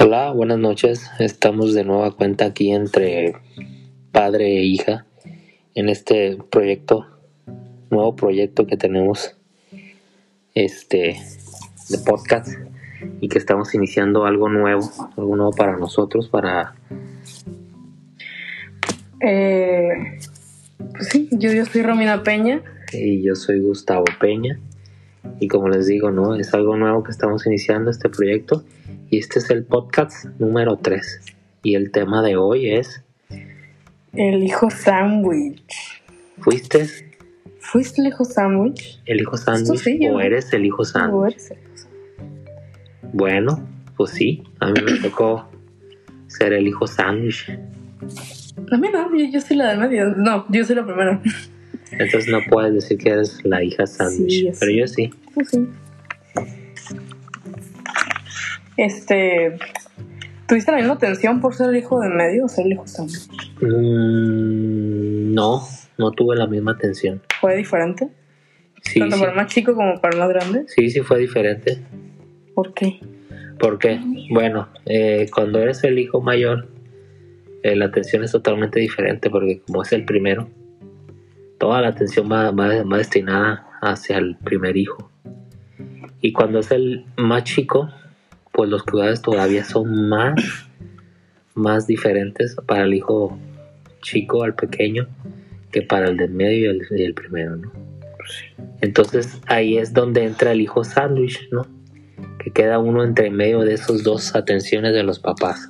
Hola, 0.00 0.30
buenas 0.30 0.58
noches. 0.58 1.10
Estamos 1.18 1.74
de 1.74 1.84
nueva 1.84 2.12
cuenta 2.12 2.46
aquí 2.46 2.70
entre 2.70 3.34
padre 4.12 4.58
e 4.58 4.64
hija 4.64 5.04
en 5.74 5.88
este 5.88 6.38
proyecto, 6.50 7.06
nuevo 7.90 8.16
proyecto 8.16 8.66
que 8.66 8.76
tenemos 8.76 9.36
este 10.54 11.20
de 11.88 11.98
podcast 11.98 12.48
y 13.20 13.28
que 13.28 13.38
estamos 13.38 13.74
iniciando 13.74 14.24
algo 14.26 14.48
nuevo, 14.48 14.88
algo 15.16 15.36
nuevo 15.36 15.52
para 15.52 15.76
nosotros, 15.76 16.28
para 16.28 16.74
Eh, 19.20 20.18
pues 20.92 21.08
sí, 21.08 21.28
yo, 21.32 21.52
yo 21.52 21.64
soy 21.64 21.82
Romina 21.82 22.22
Peña. 22.22 22.62
y 22.92 23.22
yo 23.22 23.34
soy 23.34 23.60
Gustavo 23.60 24.04
Peña 24.20 24.58
y 25.40 25.48
como 25.48 25.68
les 25.68 25.86
digo, 25.86 26.10
¿no? 26.10 26.36
Es 26.36 26.54
algo 26.54 26.76
nuevo 26.76 27.02
que 27.02 27.10
estamos 27.10 27.46
iniciando 27.46 27.90
este 27.90 28.08
proyecto 28.08 28.64
y 29.10 29.18
este 29.18 29.40
es 29.40 29.50
el 29.50 29.64
podcast 29.64 30.26
número 30.38 30.76
3 30.76 31.20
y 31.62 31.74
el 31.74 31.90
tema 31.90 32.22
de 32.22 32.36
hoy 32.36 32.70
es 32.70 33.02
El 34.14 34.42
hijo 34.42 34.70
sándwich. 34.70 36.02
¿fuiste 36.40 36.86
¿Fuiste 37.60 38.00
el 38.00 38.08
hijo 38.08 38.24
sándwich? 38.24 39.02
el 39.04 39.20
hijo 39.20 39.36
sándwich 39.36 39.80
sí, 39.80 40.08
o 40.08 40.20
eres 40.20 40.52
el 40.52 40.64
hijo 40.64 40.82
¿O 40.82 40.84
sándwich? 40.84 41.36
Bueno, 43.12 43.66
pues 43.96 44.10
sí, 44.12 44.42
a 44.60 44.66
mí 44.70 44.80
me 44.84 44.98
tocó 45.00 45.48
ser 46.26 46.52
el 46.52 46.66
hijo 46.68 46.86
sándwich. 46.86 47.50
A 48.70 48.76
mí 48.76 48.88
no, 48.92 49.16
yo, 49.16 49.24
yo 49.32 49.40
soy 49.40 49.56
la 49.56 49.68
del 49.70 49.78
medio. 49.78 50.10
No, 50.16 50.46
yo 50.50 50.64
soy 50.64 50.76
la 50.76 50.84
primera. 50.84 51.20
Entonces 51.92 52.28
no 52.28 52.38
puedes 52.50 52.74
decir 52.74 52.98
que 52.98 53.10
eres 53.10 53.40
la 53.44 53.62
hija 53.64 53.86
sándwich, 53.86 54.30
Sí, 54.30 54.50
pero 54.60 54.72
yo 54.72 54.86
sí. 54.86 55.10
Pues 55.34 55.48
sí. 55.50 55.66
Este. 58.76 59.58
¿Tuviste 60.46 60.70
la 60.72 60.78
misma 60.78 60.94
atención 60.94 61.40
por 61.40 61.54
ser 61.54 61.68
el 61.70 61.76
hijo 61.76 62.00
de 62.00 62.08
medio 62.08 62.46
o 62.46 62.48
ser 62.48 62.66
el 62.66 62.72
hijo 62.72 62.86
sándwich? 62.86 63.28
Mm, 63.60 65.34
no, 65.34 65.62
no 65.98 66.10
tuve 66.12 66.36
la 66.36 66.46
misma 66.46 66.72
atención. 66.72 67.20
¿Fue 67.40 67.56
diferente? 67.56 68.08
Sí, 68.82 69.00
Tanto 69.00 69.16
sí, 69.16 69.20
para 69.20 69.32
el 69.32 69.36
más 69.36 69.46
chico 69.52 69.74
como 69.74 70.00
para 70.00 70.14
el 70.14 70.20
más 70.20 70.28
grande. 70.30 70.64
sí, 70.68 70.88
sí 70.90 71.00
fue 71.00 71.18
diferente. 71.18 71.78
¿Por 72.58 72.74
qué? 72.74 72.98
Porque, 73.60 74.00
bueno, 74.30 74.66
eh, 74.84 75.28
cuando 75.32 75.60
eres 75.60 75.84
el 75.84 75.96
hijo 75.96 76.20
mayor, 76.20 76.66
eh, 77.62 77.76
la 77.76 77.84
atención 77.84 78.24
es 78.24 78.32
totalmente 78.32 78.80
diferente 78.80 79.30
porque 79.30 79.60
como 79.64 79.82
es 79.82 79.92
el 79.92 80.04
primero, 80.04 80.48
toda 81.60 81.80
la 81.82 81.86
atención 81.90 82.28
va, 82.28 82.50
va- 82.50 82.82
va 82.82 82.96
destinada 82.98 83.64
hacia 83.80 84.18
el 84.18 84.34
primer 84.38 84.76
hijo. 84.76 85.08
Y 86.20 86.32
cuando 86.32 86.58
es 86.58 86.72
el 86.72 87.04
más 87.16 87.44
chico, 87.44 87.90
pues 88.50 88.68
los 88.68 88.82
cuidados 88.82 89.22
todavía 89.22 89.62
son 89.62 90.08
más, 90.08 90.34
más 91.54 91.86
diferentes 91.86 92.56
para 92.66 92.82
el 92.86 92.94
hijo 92.94 93.38
chico, 94.02 94.42
al 94.42 94.56
pequeño, 94.56 95.06
que 95.70 95.82
para 95.82 96.08
el 96.08 96.16
del 96.16 96.30
medio 96.32 96.72
y 96.72 96.76
el, 96.80 96.86
y 96.90 97.02
el 97.04 97.14
primero, 97.14 97.54
¿no? 97.54 97.70
Entonces 98.80 99.40
ahí 99.46 99.78
es 99.78 99.94
donde 99.94 100.24
entra 100.24 100.50
el 100.50 100.60
hijo 100.60 100.82
sándwich, 100.82 101.48
¿no? 101.52 101.77
Que 102.38 102.50
queda 102.50 102.78
uno 102.78 103.04
entre 103.04 103.30
medio 103.30 103.60
de 103.60 103.74
esos 103.74 104.02
dos 104.04 104.34
atenciones 104.34 104.92
de 104.94 105.02
los 105.02 105.18
papás. 105.18 105.68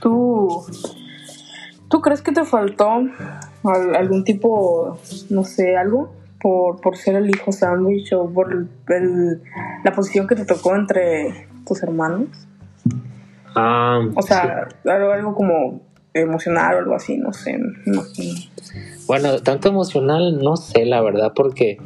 ¿Tú, 0.00 0.64
¿Tú 1.88 2.00
crees 2.00 2.22
que 2.22 2.32
te 2.32 2.44
faltó 2.44 2.88
al- 2.90 3.96
algún 3.96 4.24
tipo, 4.24 4.98
no 5.30 5.44
sé, 5.44 5.76
algo? 5.76 6.14
Por, 6.40 6.80
por 6.80 6.96
ser 6.96 7.16
el 7.16 7.28
hijo 7.30 7.50
sándwich 7.50 8.12
o 8.12 8.30
por 8.32 8.52
el- 8.52 9.42
la 9.82 9.92
posición 9.92 10.26
que 10.28 10.36
te 10.36 10.44
tocó 10.44 10.76
entre 10.76 11.48
tus 11.66 11.82
hermanos. 11.82 12.28
Ah, 13.56 14.00
O 14.14 14.22
sea, 14.22 14.68
algo, 14.84 15.10
algo 15.12 15.34
como 15.34 15.80
emocional 16.14 16.76
o 16.76 16.78
algo 16.78 16.94
así, 16.94 17.16
no 17.18 17.32
sé, 17.32 17.58
me 17.58 17.92
imagino. 17.94 18.34
sí. 18.62 18.78
bueno, 19.08 19.40
tanto 19.42 19.68
emocional 19.68 20.38
no 20.42 20.56
sé, 20.56 20.84
la 20.86 21.00
verdad, 21.00 21.32
porque 21.34 21.78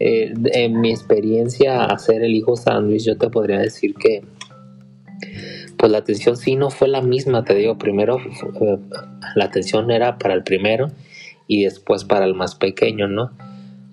eh, 0.00 0.32
en 0.54 0.80
mi 0.80 0.90
experiencia 0.90 1.84
hacer 1.84 2.22
el 2.22 2.34
hijo 2.34 2.56
sándwich, 2.56 3.04
yo 3.04 3.18
te 3.18 3.28
podría 3.28 3.58
decir 3.58 3.94
que 3.94 4.22
pues 5.76 5.92
la 5.92 5.98
atención 5.98 6.38
sí 6.38 6.56
no 6.56 6.70
fue 6.70 6.88
la 6.88 7.02
misma, 7.02 7.44
te 7.44 7.54
digo, 7.54 7.76
primero 7.76 8.18
eh, 8.18 8.78
la 9.34 9.44
atención 9.44 9.90
era 9.90 10.18
para 10.18 10.32
el 10.34 10.42
primero 10.42 10.90
y 11.46 11.64
después 11.64 12.04
para 12.04 12.24
el 12.24 12.34
más 12.34 12.54
pequeño, 12.54 13.08
¿no? 13.08 13.30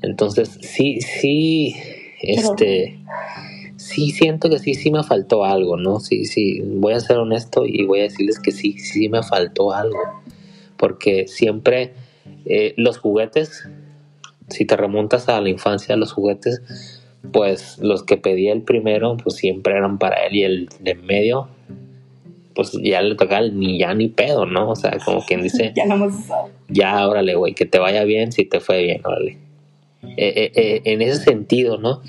Entonces 0.02 0.58
sí, 0.62 1.02
sí, 1.02 1.76
este, 2.22 3.00
sí 3.76 4.12
siento 4.12 4.50
que 4.50 4.60
sí, 4.60 4.76
sí 4.76 4.92
me 4.92 5.04
faltó 5.04 5.44
algo, 5.44 5.76
¿no? 5.76 6.00
Sí, 6.00 6.26
sí, 6.26 6.62
voy 6.62 6.94
a 6.94 7.02
ser 7.02 7.18
honesto 7.18 7.66
y 7.66 7.86
voy 7.86 8.00
a 8.00 8.04
decirles 8.04 8.40
que 8.40 8.52
sí, 8.52 8.78
sí 8.80 9.10
me 9.10 9.24
faltó 9.24 9.74
algo, 9.74 10.00
porque 10.78 11.28
siempre 11.28 11.94
eh, 12.46 12.74
los 12.78 12.98
juguetes, 12.98 13.68
si 14.48 14.66
te 14.66 14.76
remontas 14.76 15.30
a 15.30 15.40
la 15.42 15.50
infancia, 15.50 15.96
los 15.96 16.14
juguetes, 16.14 16.62
pues 17.32 17.78
los 17.80 18.04
que 18.04 18.18
pedía 18.18 18.54
el 18.54 18.62
primero, 18.62 19.18
pues 19.18 19.36
siempre 19.36 19.76
eran 19.76 19.98
para 19.98 20.26
él 20.26 20.36
y 20.36 20.44
el 20.44 20.70
de 20.80 20.92
en 20.92 21.06
medio, 21.06 21.50
pues 22.56 22.72
ya 22.82 23.02
le 23.02 23.16
tocaba 23.16 23.48
ni 23.48 23.80
ya 23.80 23.94
ni 23.94 24.08
pedo, 24.08 24.46
¿no? 24.46 24.70
O 24.70 24.76
sea, 24.76 24.98
como 25.04 25.24
quien 25.26 25.42
dice, 25.44 25.74
Ya 25.76 25.86
no 25.86 25.98
más. 25.98 26.30
ya, 26.70 27.08
órale, 27.08 27.36
güey, 27.36 27.54
que 27.54 27.66
te 27.66 27.80
vaya 27.80 28.04
bien 28.04 28.32
si 28.32 28.46
te 28.46 28.60
fue 28.60 28.84
bien, 28.84 29.02
órale. 29.06 29.38
Eh, 30.04 30.34
eh, 30.36 30.52
eh, 30.56 30.82
en 30.86 31.02
ese 31.02 31.24
sentido, 31.24 31.78
¿no? 31.78 32.02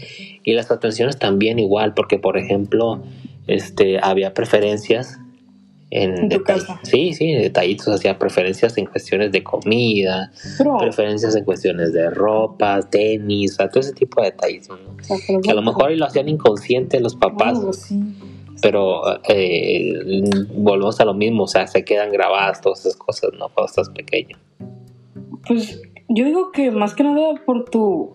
Y 0.45 0.53
las 0.53 0.71
atenciones 0.71 1.19
también 1.19 1.59
igual, 1.59 1.95
porque 1.95 2.19
por 2.19 2.39
ejemplo, 2.39 3.03
este, 3.47 3.99
había 4.01 4.35
preferencias 4.35 5.19
en. 5.91 6.29
Sí, 6.83 7.13
sí, 7.15 7.33
detallitos, 7.35 7.89
hacía 7.89 8.19
preferencias 8.19 8.77
en 8.79 8.87
cuestiones 8.87 9.33
de 9.33 9.43
comida, 9.43 10.31
preferencias 10.79 11.35
en 11.37 11.45
cuestiones 11.45 11.93
de 11.93 12.11
ropa, 12.11 12.81
tenis, 12.83 13.53
o 13.53 13.55
sea, 13.57 13.69
todo 13.69 13.81
ese 13.81 13.93
tipo 13.95 14.21
de 14.21 14.31
detalles, 14.31 14.69
¿no? 14.69 14.75
o 14.75 15.03
sea, 15.03 15.17
pero- 15.27 15.41
Que 15.41 15.51
a 15.51 15.55
lo 15.55 15.63
mejor 15.63 15.91
lo 15.93 16.05
hacían 16.05 16.29
inconsciente 16.29 17.01
los 17.01 17.17
papás, 17.17 17.59
pero 18.61 19.03
eh, 19.29 20.23
volvemos 20.55 21.01
a 21.01 21.05
lo 21.05 21.15
mismo, 21.15 21.45
o 21.45 21.49
sea, 21.49 21.67
se 21.67 21.85
quedan 21.85 22.11
grabadas 22.11 22.61
todas 22.61 22.81
esas 22.81 22.97
cosas, 22.97 23.31
¿no? 23.39 23.49
Cuando 23.49 23.67
estás 23.71 23.89
pequeño. 23.91 24.37
Pues 25.47 25.81
yo 26.09 26.25
digo 26.25 26.53
que 26.53 26.71
más 26.71 26.95
que 26.95 27.05
nada 27.05 27.35
por 27.47 27.65
tu, 27.71 28.11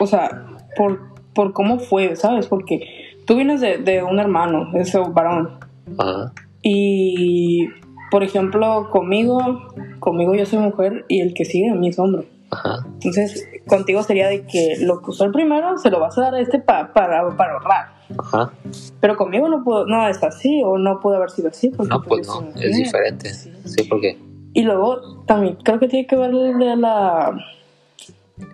o 0.00 0.06
sea, 0.06 0.46
por, 0.76 1.14
por 1.34 1.52
cómo 1.52 1.78
fue, 1.78 2.16
¿sabes? 2.16 2.46
Porque 2.46 2.80
tú 3.26 3.36
vienes 3.36 3.60
de, 3.60 3.78
de 3.78 4.02
un 4.02 4.18
hermano, 4.18 4.70
ese 4.74 4.98
varón, 4.98 5.58
Ajá. 5.98 6.32
Y 6.68 7.68
por 8.10 8.24
ejemplo, 8.24 8.88
conmigo, 8.90 9.68
conmigo 10.00 10.34
yo 10.34 10.46
soy 10.46 10.58
mujer 10.58 11.04
y 11.08 11.20
el 11.20 11.32
que 11.32 11.44
sigue 11.44 11.70
a 11.70 11.74
mí 11.74 11.88
es 11.88 11.98
hombre. 11.98 12.26
Ajá. 12.50 12.84
Entonces, 12.94 13.46
contigo 13.68 14.02
sería 14.02 14.28
de 14.28 14.42
que 14.46 14.76
lo 14.80 15.00
que 15.00 15.10
usó 15.10 15.24
el 15.24 15.32
primero 15.32 15.78
se 15.78 15.90
lo 15.90 16.00
vas 16.00 16.16
a 16.18 16.22
dar 16.22 16.34
a 16.34 16.40
este 16.40 16.58
pa- 16.58 16.92
para, 16.92 17.36
para 17.36 17.52
ahorrar. 17.54 17.86
Ajá. 18.18 18.52
Pero 19.00 19.16
conmigo 19.16 19.48
no 19.48 19.62
pudo, 19.64 19.86
no 19.86 20.06
es 20.08 20.22
así 20.22 20.60
o 20.64 20.76
no 20.78 21.00
pudo 21.00 21.16
haber 21.16 21.30
sido 21.30 21.48
así. 21.48 21.70
Porque 21.70 21.90
No, 21.90 22.02
pues 22.02 22.26
soy 22.26 22.46
no, 22.54 22.60
es 22.60 22.76
diferente. 22.76 23.32
Sí. 23.32 23.52
Sí, 23.64 23.84
porque. 23.88 24.18
Y 24.54 24.62
luego 24.62 25.22
también 25.26 25.56
creo 25.62 25.78
que 25.78 25.88
tiene 25.88 26.06
que 26.06 26.16
ver 26.16 26.32
de 26.32 26.76
la 26.76 27.36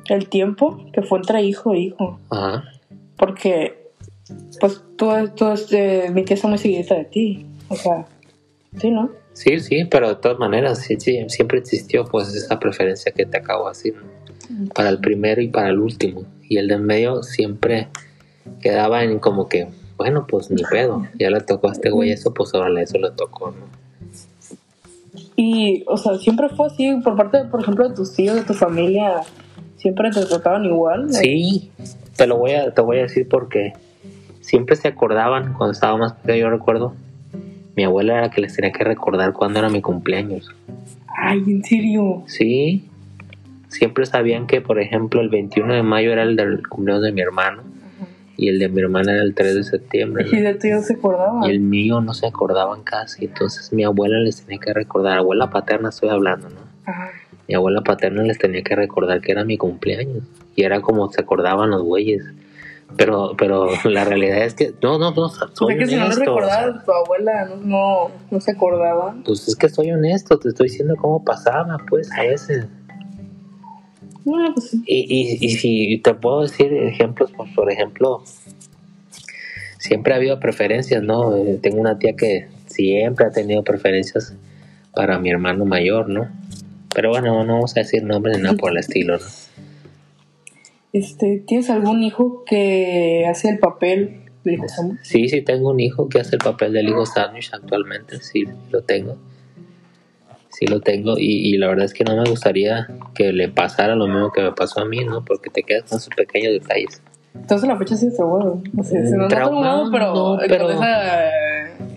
el 0.09 0.29
tiempo 0.29 0.81
que 0.93 1.03
fue 1.03 1.19
entre 1.19 1.43
hijo 1.43 1.73
e 1.75 1.79
hijo. 1.81 2.19
Ajá. 2.31 2.65
Porque, 3.17 3.91
pues, 4.61 4.83
tú, 4.97 5.11
tú 5.37 5.49
este, 5.53 6.11
mi 6.11 6.25
tía 6.25 6.35
está 6.37 6.49
muy 6.49 6.59
seguidita 6.59 6.95
de 6.95 7.05
ti. 7.05 7.47
O 7.73 7.77
sea, 7.77 8.07
sí, 8.79 8.91
¿no? 8.91 9.11
Sí, 9.33 9.59
sí, 9.61 9.87
pero 9.87 10.11
de 10.11 10.17
todas 10.17 10.39
maneras, 10.39 10.81
sí, 10.81 10.97
sí, 10.99 11.25
siempre 11.29 11.59
existió 11.59 12.05
pues 12.05 12.35
esa 12.35 12.61
preferencia 12.61 13.13
que 13.13 13.25
te 13.25 13.39
acabo 13.39 13.65
de 13.65 13.71
decir, 13.71 13.95
¿no? 13.97 14.69
para 14.75 14.91
el 14.91 14.99
primero 14.99 15.41
y 15.41 15.49
para 15.49 15.71
el 15.71 15.79
último. 15.79 16.25
Y 16.49 16.59
el 16.59 16.69
de 16.69 16.75
en 16.75 16.85
medio 16.85 17.23
siempre 17.23 17.89
quedaba 18.61 19.05
en 19.05 19.19
como 19.21 19.49
que, 19.49 19.69
bueno, 19.97 20.27
pues 20.29 20.51
ni 20.51 20.63
pedo, 20.63 21.07
ya 21.19 21.31
le 21.31 21.41
tocó 21.41 21.71
a 21.71 21.73
este 21.73 21.89
güey 21.89 22.11
eso, 22.11 22.35
pues 22.35 22.53
ahora 22.53 22.83
eso 22.83 22.99
le 22.99 23.11
tocó, 23.13 23.53
¿no? 23.53 23.83
Y, 25.35 25.83
o 25.87 25.97
sea, 25.97 26.19
siempre 26.19 26.51
fue 26.51 26.67
así, 26.67 26.95
por 27.03 27.17
parte, 27.17 27.45
por 27.45 27.63
ejemplo, 27.63 27.89
de 27.89 27.95
tus 27.95 28.13
tíos, 28.13 28.37
de 28.37 28.43
tu 28.43 28.53
familia, 28.53 29.23
siempre 29.77 30.11
te 30.11 30.27
trataban 30.27 30.67
igual. 30.67 31.07
¿no? 31.07 31.13
Sí, 31.15 31.71
te 32.17 32.27
lo 32.27 32.37
voy 32.37 32.53
a, 32.53 32.75
te 32.75 32.83
voy 32.83 32.99
a 32.99 33.03
decir 33.03 33.27
porque 33.29 33.73
siempre 34.41 34.77
se 34.77 34.89
acordaban 34.89 35.55
cuando 35.55 35.73
estaba 35.73 35.97
más 35.97 36.13
pequeño, 36.13 36.43
yo 36.43 36.51
recuerdo, 36.51 36.95
mi 37.77 37.85
abuela 37.85 38.15
era 38.15 38.23
la 38.23 38.31
que 38.31 38.41
les 38.41 38.55
tenía 38.55 38.73
que 38.73 38.85
recordar 38.85 39.33
cuándo 39.33 39.59
era 39.59 39.69
mi 39.69 39.81
cumpleaños. 39.81 40.55
Ay, 41.07 41.43
¿en 41.47 41.65
serio? 41.65 42.23
Sí, 42.27 42.89
siempre 43.69 44.07
sabían 44.07 44.47
que, 44.47 44.61
por 44.61 44.81
ejemplo, 44.81 45.21
el 45.21 45.29
21 45.29 45.75
de 45.75 45.83
mayo 45.83 46.13
era 46.13 46.23
el 46.23 46.37
del 46.37 46.67
cumpleaños 46.69 47.05
de 47.05 47.13
mi 47.13 47.21
hermano 47.21 47.63
y 48.37 48.49
el 48.49 48.59
de 48.59 48.69
mi 48.69 48.81
hermana 48.81 49.13
era 49.13 49.23
el 49.23 49.35
3 49.35 49.55
de 49.55 49.65
septiembre. 49.65 50.27
Y 50.31 50.41
de 50.41 50.55
tuyo 50.55 50.81
se 50.81 50.95
acordaban. 50.95 51.45
Y 51.45 51.51
el 51.51 51.61
mío 51.61 52.01
no 52.01 52.15
se 52.15 52.27
acordaban 52.27 52.83
casi, 52.83 53.27
entonces 53.27 53.73
mi 53.73 53.85
abuela 53.85 54.19
les 54.19 54.43
tenía 54.43 54.59
que 54.59 54.73
recordar, 54.73 55.19
abuela 55.19 55.51
paterna 55.51 55.91
estoy 55.91 56.09
hablando, 56.09 56.49
¿no? 56.49 56.61
Ajá. 56.85 57.11
Mi 57.49 57.55
abuela 57.55 57.83
paterna 57.83 58.23
les 58.23 58.39
tenía 58.39 58.63
que 58.63 58.75
recordar 58.75 59.21
que 59.21 59.33
era 59.33 59.45
mi 59.45 59.59
cumpleaños 59.59 60.25
y 60.55 60.65
era 60.65 60.81
como 60.81 61.11
se 61.11 61.21
acordaban 61.21 61.71
los 61.71 61.83
güeyes. 61.83 62.25
Pero, 62.97 63.35
pero 63.37 63.69
la 63.85 64.05
realidad 64.05 64.45
es 64.45 64.55
que 64.55 64.75
no, 64.83 64.99
no, 64.99 65.13
no, 65.13 65.23
O 65.23 65.29
soy 65.29 65.75
sea 65.75 65.79
que 65.79 65.87
si 65.87 65.97
no 65.97 66.01
le 66.01 66.05
honesto, 66.07 66.35
o 66.35 66.41
sea, 66.41 66.61
recordabas, 66.67 66.85
tu 66.85 66.93
abuela 66.93 67.45
no, 67.47 67.57
no, 67.57 68.11
no 68.31 68.41
se 68.41 68.51
acordaba. 68.51 69.15
pues 69.25 69.49
es 69.49 69.57
que 69.57 69.69
soy 69.69 69.91
honesto, 69.93 70.39
te 70.39 70.49
estoy 70.49 70.69
diciendo 70.69 70.95
cómo 70.97 71.25
pasaba, 71.25 71.79
pues 71.89 72.11
a 72.13 72.23
veces. 72.23 72.67
Bueno, 74.25 74.53
pues 74.55 74.71
sí. 74.71 74.83
Y, 74.87 75.07
y, 75.09 75.47
y 75.47 75.51
si 75.51 75.99
te 75.99 76.15
puedo 76.15 76.43
decir 76.43 76.73
ejemplos, 76.73 77.33
pues 77.37 77.51
por 77.55 77.71
ejemplo, 77.71 78.23
siempre 79.79 80.13
ha 80.13 80.17
habido 80.17 80.39
preferencias, 80.39 81.03
¿no? 81.03 81.37
Eh, 81.37 81.59
tengo 81.61 81.81
una 81.81 81.99
tía 81.99 82.15
que 82.15 82.49
siempre 82.67 83.27
ha 83.27 83.31
tenido 83.31 83.65
preferencias 83.65 84.35
para 84.95 85.19
mi 85.19 85.31
hermano 85.31 85.65
mayor, 85.65 86.09
¿no? 86.09 86.29
Pero 86.95 87.11
bueno, 87.11 87.45
no 87.45 87.55
vamos 87.55 87.77
a 87.77 87.81
decir 87.81 88.05
nombres 88.05 88.37
ni 88.37 88.45
nada 88.45 88.57
por 88.57 88.71
el 88.71 88.79
estilo, 88.79 89.19
¿no? 89.19 89.25
Este, 90.93 91.43
¿Tienes 91.47 91.71
algún 91.71 92.03
hijo 92.03 92.45
que 92.45 93.25
hace 93.29 93.49
el 93.49 93.59
papel 93.59 94.25
del 94.45 94.55
hijo 94.55 94.69
Samuel? 94.69 94.99
Sí, 95.03 95.29
sí 95.29 95.41
tengo 95.43 95.71
un 95.71 95.81
hijo 95.81 96.09
que 96.09 96.21
hace 96.21 96.37
el 96.37 96.41
papel 96.43 96.73
del 96.73 96.89
hijo 96.89 97.07
sandwich 97.07 97.51
actualmente, 97.53 98.21
sí 98.21 98.45
lo 98.71 98.83
tengo. 98.83 99.17
Sí 100.51 100.67
lo 100.67 100.81
tengo 100.81 101.17
y, 101.19 101.55
y 101.55 101.57
la 101.57 101.69
verdad 101.69 101.87
es 101.87 101.95
que 101.95 102.05
no 102.05 102.15
me 102.15 102.29
gustaría 102.29 102.87
que 103.15 103.33
le 103.33 103.49
pasara 103.49 103.97
lo 103.97 104.07
mismo 104.07 104.31
que 104.33 104.43
me 104.43 104.53
pasó 104.53 104.81
a 104.81 104.85
mí, 104.85 105.03
¿no? 105.03 105.25
Porque 105.25 105.49
te 105.49 105.63
quedas 105.63 105.85
con 105.89 105.97
esos 105.99 106.15
pequeños 106.15 106.53
detalles. 106.53 107.01
Entonces 107.35 107.67
la 107.67 107.79
fecha 107.79 107.97
sí 107.97 108.09
está 108.09 108.25
bueno. 108.25 108.63
O 108.77 108.85
sea, 108.85 109.03
se 109.07 109.17
nos 109.17 109.33
pero, 109.33 109.51
no, 109.51 109.91
con 109.91 110.39
pero- 110.47 110.71
esa 110.71 111.31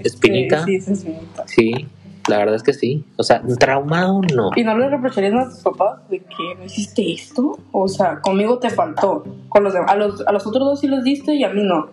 Espinita. 0.02 0.64
Sí, 0.64 0.72
sí, 0.72 0.76
esa 0.78 0.94
espinita. 0.94 1.44
Sí, 1.48 1.88
la 2.28 2.38
verdad 2.38 2.56
es 2.56 2.64
que 2.64 2.74
sí. 2.74 3.04
O 3.18 3.24
sea, 3.24 3.42
traumado 3.60 4.22
no. 4.34 4.52
¿Y 4.56 4.64
no 4.64 4.78
le 4.78 4.90
reprocharías 4.90 5.34
a 5.34 5.50
tus 5.50 5.60
papás 5.60 6.10
de 6.10 6.20
que 6.20 6.56
no 6.58 6.66
hiciste 6.66 7.14
esto? 7.14 7.60
O 7.72 7.88
sea, 7.88 8.20
conmigo 8.22 8.58
te 8.60 8.70
faltó. 8.70 9.24
Con 9.50 9.64
los. 9.64 9.76
A 9.76 9.96
los, 9.96 10.26
a 10.26 10.32
los 10.32 10.46
otros 10.48 10.66
dos 10.66 10.80
sí 10.80 10.88
los 10.88 11.04
diste 11.04 11.36
y 11.36 11.44
a 11.44 11.50
mí 11.50 11.62
no. 11.64 11.90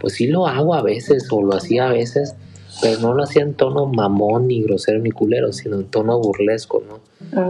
Pues 0.00 0.14
sí 0.14 0.26
lo 0.26 0.46
hago 0.46 0.74
a 0.74 0.82
veces 0.82 1.28
o 1.30 1.42
lo 1.42 1.54
hacía 1.54 1.88
a 1.88 1.92
veces, 1.92 2.34
pero 2.80 3.00
no 3.00 3.14
lo 3.14 3.22
hacía 3.22 3.42
en 3.42 3.54
tono 3.54 3.86
mamón 3.86 4.48
ni 4.48 4.62
grosero 4.62 4.98
ni 4.98 5.10
culero, 5.10 5.52
sino 5.52 5.76
en 5.76 5.86
tono 5.86 6.18
burlesco, 6.18 6.82
¿no? 6.88 7.00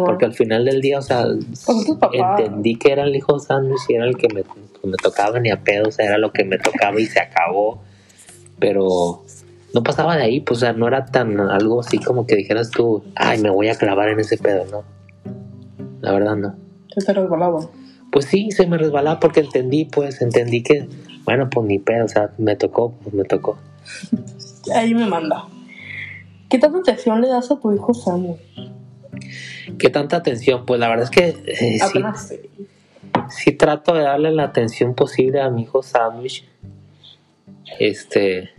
Porque 0.05 0.27
al 0.27 0.35
final 0.35 0.65
del 0.67 0.81
día, 0.81 0.99
o 0.99 1.03
sea, 1.03 1.25
Pues 1.25 1.99
entendí 2.13 2.77
que 2.77 2.93
era 2.93 3.05
el 3.05 3.17
hijo 3.17 3.39
sándwich 3.39 3.81
y 3.89 3.95
era 3.95 4.05
el 4.05 4.17
que 4.17 4.29
me, 4.29 4.43
pues, 4.45 4.85
me 4.85 4.97
tocaba 4.97 5.41
ni 5.41 5.51
a 5.51 5.63
pedo, 5.63 5.89
o 5.89 5.93
sea, 5.93 6.07
era 6.07 6.19
lo 6.19 6.33
que 6.33 6.45
me 6.45 6.59
tocaba 6.59 7.01
y 7.01 7.07
se 7.07 7.21
acabó. 7.21 7.81
Pero 8.59 9.23
no 9.75 9.83
pasaba 9.83 10.17
de 10.17 10.23
ahí, 10.25 10.41
pues, 10.41 10.59
o 10.59 10.61
sea, 10.61 10.73
no 10.73 10.87
era 10.89 11.07
tan 11.07 11.39
algo 11.41 11.81
así 11.81 11.99
como 11.99 12.27
que 12.27 12.37
dijeras 12.37 12.71
tú, 12.71 13.05
ay, 13.15 13.41
me 13.41 13.51
voy 13.51 13.69
a 13.69 13.75
clavar 13.75 14.09
en 14.09 14.21
ese 14.21 14.37
pedo, 14.37 14.65
¿no? 14.71 14.85
La 16.01 16.13
verdad, 16.13 16.37
no. 16.37 16.55
Se 16.95 17.05
te 17.05 17.13
resbalaba. 17.13 17.61
Pues 18.11 18.27
sí, 18.27 18.51
se 18.51 18.67
me 18.67 18.77
resbalaba 18.77 19.19
porque 19.21 19.41
entendí, 19.41 19.87
pues, 19.87 20.21
entendí 20.21 20.63
que, 20.63 20.89
bueno, 21.25 21.49
pues 21.49 21.67
ni 21.67 21.79
pedo, 21.79 22.05
o 22.05 22.09
sea, 22.09 22.31
me 22.39 22.57
tocó, 22.57 22.93
pues 23.03 23.15
me 23.15 23.25
tocó. 23.25 23.59
Ahí 24.75 24.95
me 24.95 25.07
manda. 25.07 25.47
¿Qué 26.51 26.59
tanta 26.59 26.79
atención 26.79 27.23
le 27.23 27.29
das 27.29 27.51
a 27.51 27.59
tu 27.59 27.73
hijo 27.73 27.95
Samuel? 27.95 28.37
¿Qué 29.79 29.89
tanta 29.89 30.19
atención? 30.19 30.67
Pues 30.67 30.79
la 30.81 30.89
verdad 30.89 31.05
es 31.05 31.11
que 31.11 31.29
eh, 31.47 31.79
sí. 31.81 32.41
sí 33.31 33.53
trato 33.53 33.95
de 33.95 34.03
darle 34.03 34.33
la 34.33 34.45
atención 34.45 34.95
posible 34.95 35.41
a 35.41 35.49
mi 35.49 35.63
hijo 35.63 35.83
Sandwich. 35.83 36.47
Este, 37.79 38.51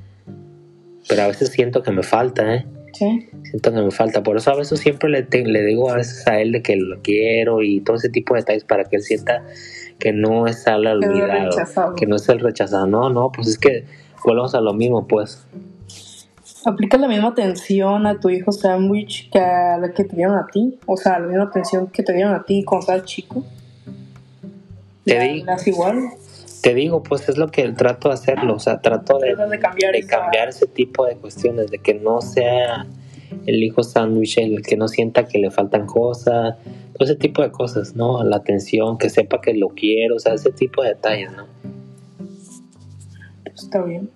pero 1.07 1.23
a 1.23 1.27
veces 1.27 1.49
siento 1.49 1.83
que 1.83 1.91
me 1.91 2.03
falta, 2.03 2.55
¿eh? 2.55 2.65
Sí. 2.93 3.27
Siento 3.43 3.73
que 3.73 3.81
me 3.81 3.91
falta. 3.91 4.21
Por 4.23 4.37
eso 4.37 4.51
a 4.51 4.55
veces 4.55 4.79
siempre 4.79 5.09
le, 5.09 5.23
te- 5.23 5.45
le 5.45 5.63
digo 5.65 5.89
a 5.91 5.95
veces 5.95 6.27
a 6.27 6.39
él 6.39 6.51
de 6.51 6.61
que 6.61 6.75
lo 6.75 7.01
quiero 7.01 7.61
y 7.63 7.81
todo 7.81 7.95
ese 7.95 8.09
tipo 8.09 8.33
de 8.35 8.41
detalles 8.41 8.63
para 8.63 8.83
que 8.85 8.97
él 8.97 9.01
sienta 9.03 9.43
que 9.99 10.11
no 10.13 10.45
es 10.47 10.67
al 10.67 10.85
olvidado, 10.85 11.49
que 11.95 12.05
no 12.05 12.15
es 12.17 12.29
el 12.29 12.39
rechazado. 12.39 12.85
No, 12.87 13.09
no, 13.09 13.31
pues 13.31 13.47
es 13.47 13.57
que 13.57 13.85
volvemos 14.23 14.53
a 14.55 14.61
lo 14.61 14.73
mismo, 14.73 15.07
pues. 15.07 15.43
¿Aplicas 16.65 16.99
la 17.01 17.07
misma 17.09 17.29
atención 17.29 18.05
a 18.07 18.19
tu 18.19 18.29
hijo 18.29 18.51
Sandwich 18.53 19.29
que 19.31 19.39
a 19.39 19.77
la 19.79 19.91
que 19.91 20.03
te 20.05 20.15
dieron 20.15 20.37
a 20.37 20.47
ti? 20.47 20.77
O 20.85 20.95
sea, 20.95 21.19
la 21.19 21.27
misma 21.27 21.43
atención 21.43 21.87
que 21.87 22.03
te 22.03 22.13
dieron 22.13 22.33
a 22.33 22.43
ti 22.43 22.63
cuando 22.63 22.81
estabas 22.83 23.03
chico. 23.05 23.43
Te 25.03 25.15
¿La- 25.15 25.23
di- 25.57 25.69
igual? 25.69 25.99
Te 26.63 26.73
digo, 26.73 27.03
pues 27.03 27.27
es 27.27 27.37
lo 27.37 27.49
que 27.49 27.67
trato 27.73 28.07
de 28.07 28.13
hacerlo, 28.13 28.55
o 28.55 28.59
sea, 28.59 28.79
trato 28.79 29.19
de, 29.19 29.35
cambiar 29.59 29.91
de 29.91 30.07
cambiar 30.07 30.47
ese 30.47 30.65
tipo 30.65 31.05
de 31.05 31.17
cuestiones, 31.17 31.69
de 31.69 31.79
que 31.79 31.93
no 31.93 32.21
sea 32.21 32.87
el 33.45 33.61
hijo 33.61 33.83
sándwich 33.83 34.37
el 34.37 34.61
que 34.61 34.77
no 34.77 34.87
sienta 34.87 35.25
que 35.25 35.39
le 35.39 35.51
faltan 35.51 35.85
cosas, 35.85 36.55
todo 36.93 37.03
ese 37.03 37.17
tipo 37.17 37.41
de 37.41 37.51
cosas, 37.51 37.97
¿no? 37.97 38.23
La 38.23 38.37
atención, 38.37 38.97
que 38.97 39.09
sepa 39.09 39.41
que 39.41 39.53
lo 39.55 39.67
quiero, 39.69 40.15
o 40.15 40.19
sea, 40.19 40.35
ese 40.35 40.53
tipo 40.53 40.83
de 40.83 40.89
detalles, 40.91 41.33
¿no? 41.33 41.47
Está 43.43 43.81
bien. 43.81 44.09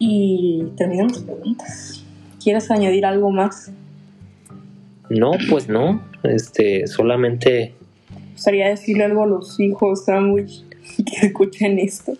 Y 0.00 0.64
terminamos 0.76 1.20
preguntas. 1.20 2.04
¿Quieres 2.42 2.72
añadir 2.72 3.06
algo 3.06 3.30
más? 3.30 3.70
No, 5.10 5.30
pues 5.48 5.68
no, 5.68 6.02
este, 6.24 6.88
solamente, 6.88 7.72
Me 8.10 8.32
gustaría 8.32 8.68
decirle 8.68 9.04
algo 9.04 9.22
a 9.22 9.26
los 9.26 9.60
hijos 9.60 10.06
Sandwich 10.06 10.64
que 10.96 11.26
escuchen 11.26 11.78
esto. 11.78 12.12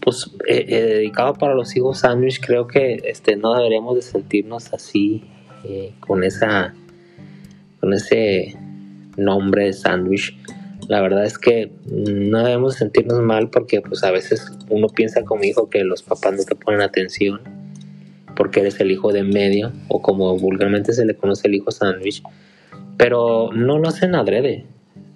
pues, 0.00 0.30
eh, 0.48 0.64
eh, 0.68 0.82
dedicado 0.82 1.34
para 1.34 1.54
los 1.54 1.76
hijos 1.76 2.00
sándwich, 2.00 2.40
creo 2.40 2.66
que, 2.66 3.00
este, 3.04 3.36
no 3.36 3.54
deberíamos 3.54 3.96
de 3.96 4.02
sentirnos 4.02 4.72
así, 4.72 5.24
eh, 5.64 5.92
con 6.00 6.22
esa, 6.22 6.74
con 7.80 7.92
ese 7.92 8.56
nombre 9.16 9.64
de 9.64 9.72
sándwich. 9.72 10.36
La 10.88 11.00
verdad 11.00 11.24
es 11.24 11.38
que 11.38 11.72
no 11.86 12.44
debemos 12.44 12.76
sentirnos 12.76 13.20
mal 13.20 13.50
porque 13.50 13.80
pues 13.80 14.04
a 14.04 14.12
veces 14.12 14.52
uno 14.68 14.86
piensa 14.88 15.24
como 15.24 15.42
hijo 15.42 15.68
que 15.68 15.82
los 15.82 16.02
papás 16.02 16.34
no 16.34 16.44
te 16.44 16.54
ponen 16.54 16.80
atención 16.80 17.40
porque 18.36 18.60
eres 18.60 18.78
el 18.78 18.92
hijo 18.92 19.12
de 19.12 19.24
medio 19.24 19.72
o 19.88 20.00
como 20.00 20.36
vulgarmente 20.38 20.92
se 20.92 21.04
le 21.04 21.16
conoce 21.16 21.48
el 21.48 21.56
hijo 21.56 21.72
sándwich, 21.72 22.22
pero 22.96 23.50
no 23.52 23.78
lo 23.78 23.88
hacen 23.88 24.14
adrede. 24.14 24.66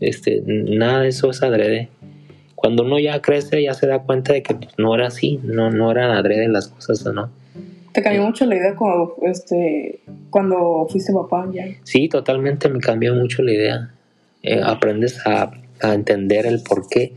Este, 0.01 0.43
nada 0.45 1.03
de 1.03 1.09
eso 1.09 1.31
es 1.31 1.43
adrede. 1.43 1.91
Cuando 2.61 2.83
uno 2.83 2.99
ya 2.99 3.23
crece 3.23 3.63
ya 3.63 3.73
se 3.73 3.87
da 3.87 4.01
cuenta 4.01 4.35
de 4.35 4.43
que 4.43 4.55
pues, 4.55 4.69
no 4.77 4.95
era 4.95 5.07
así, 5.07 5.41
no 5.43 5.71
no 5.71 5.91
eran 5.91 6.11
adrede 6.11 6.47
las 6.49 6.69
cosas 6.69 7.05
o 7.07 7.13
no. 7.15 7.31
Te 7.93 8.03
cambió 8.03 8.23
mucho 8.23 8.45
la 8.45 8.55
idea 8.57 8.77
cuando, 8.77 9.17
este, 9.23 10.01
cuando 10.29 10.87
fuiste 10.91 11.13
papá 11.13 11.49
ya. 11.53 11.65
Sí, 11.85 12.09
totalmente 12.09 12.69
me 12.69 12.81
cambió 12.81 13.15
mucho 13.15 13.43
la 13.43 13.53
idea. 13.53 13.91
Eh, 14.43 14.61
aprendes 14.63 15.27
a, 15.27 15.51
a 15.81 15.95
entender 15.95 16.45
el 16.45 16.63
porqué 16.63 17.15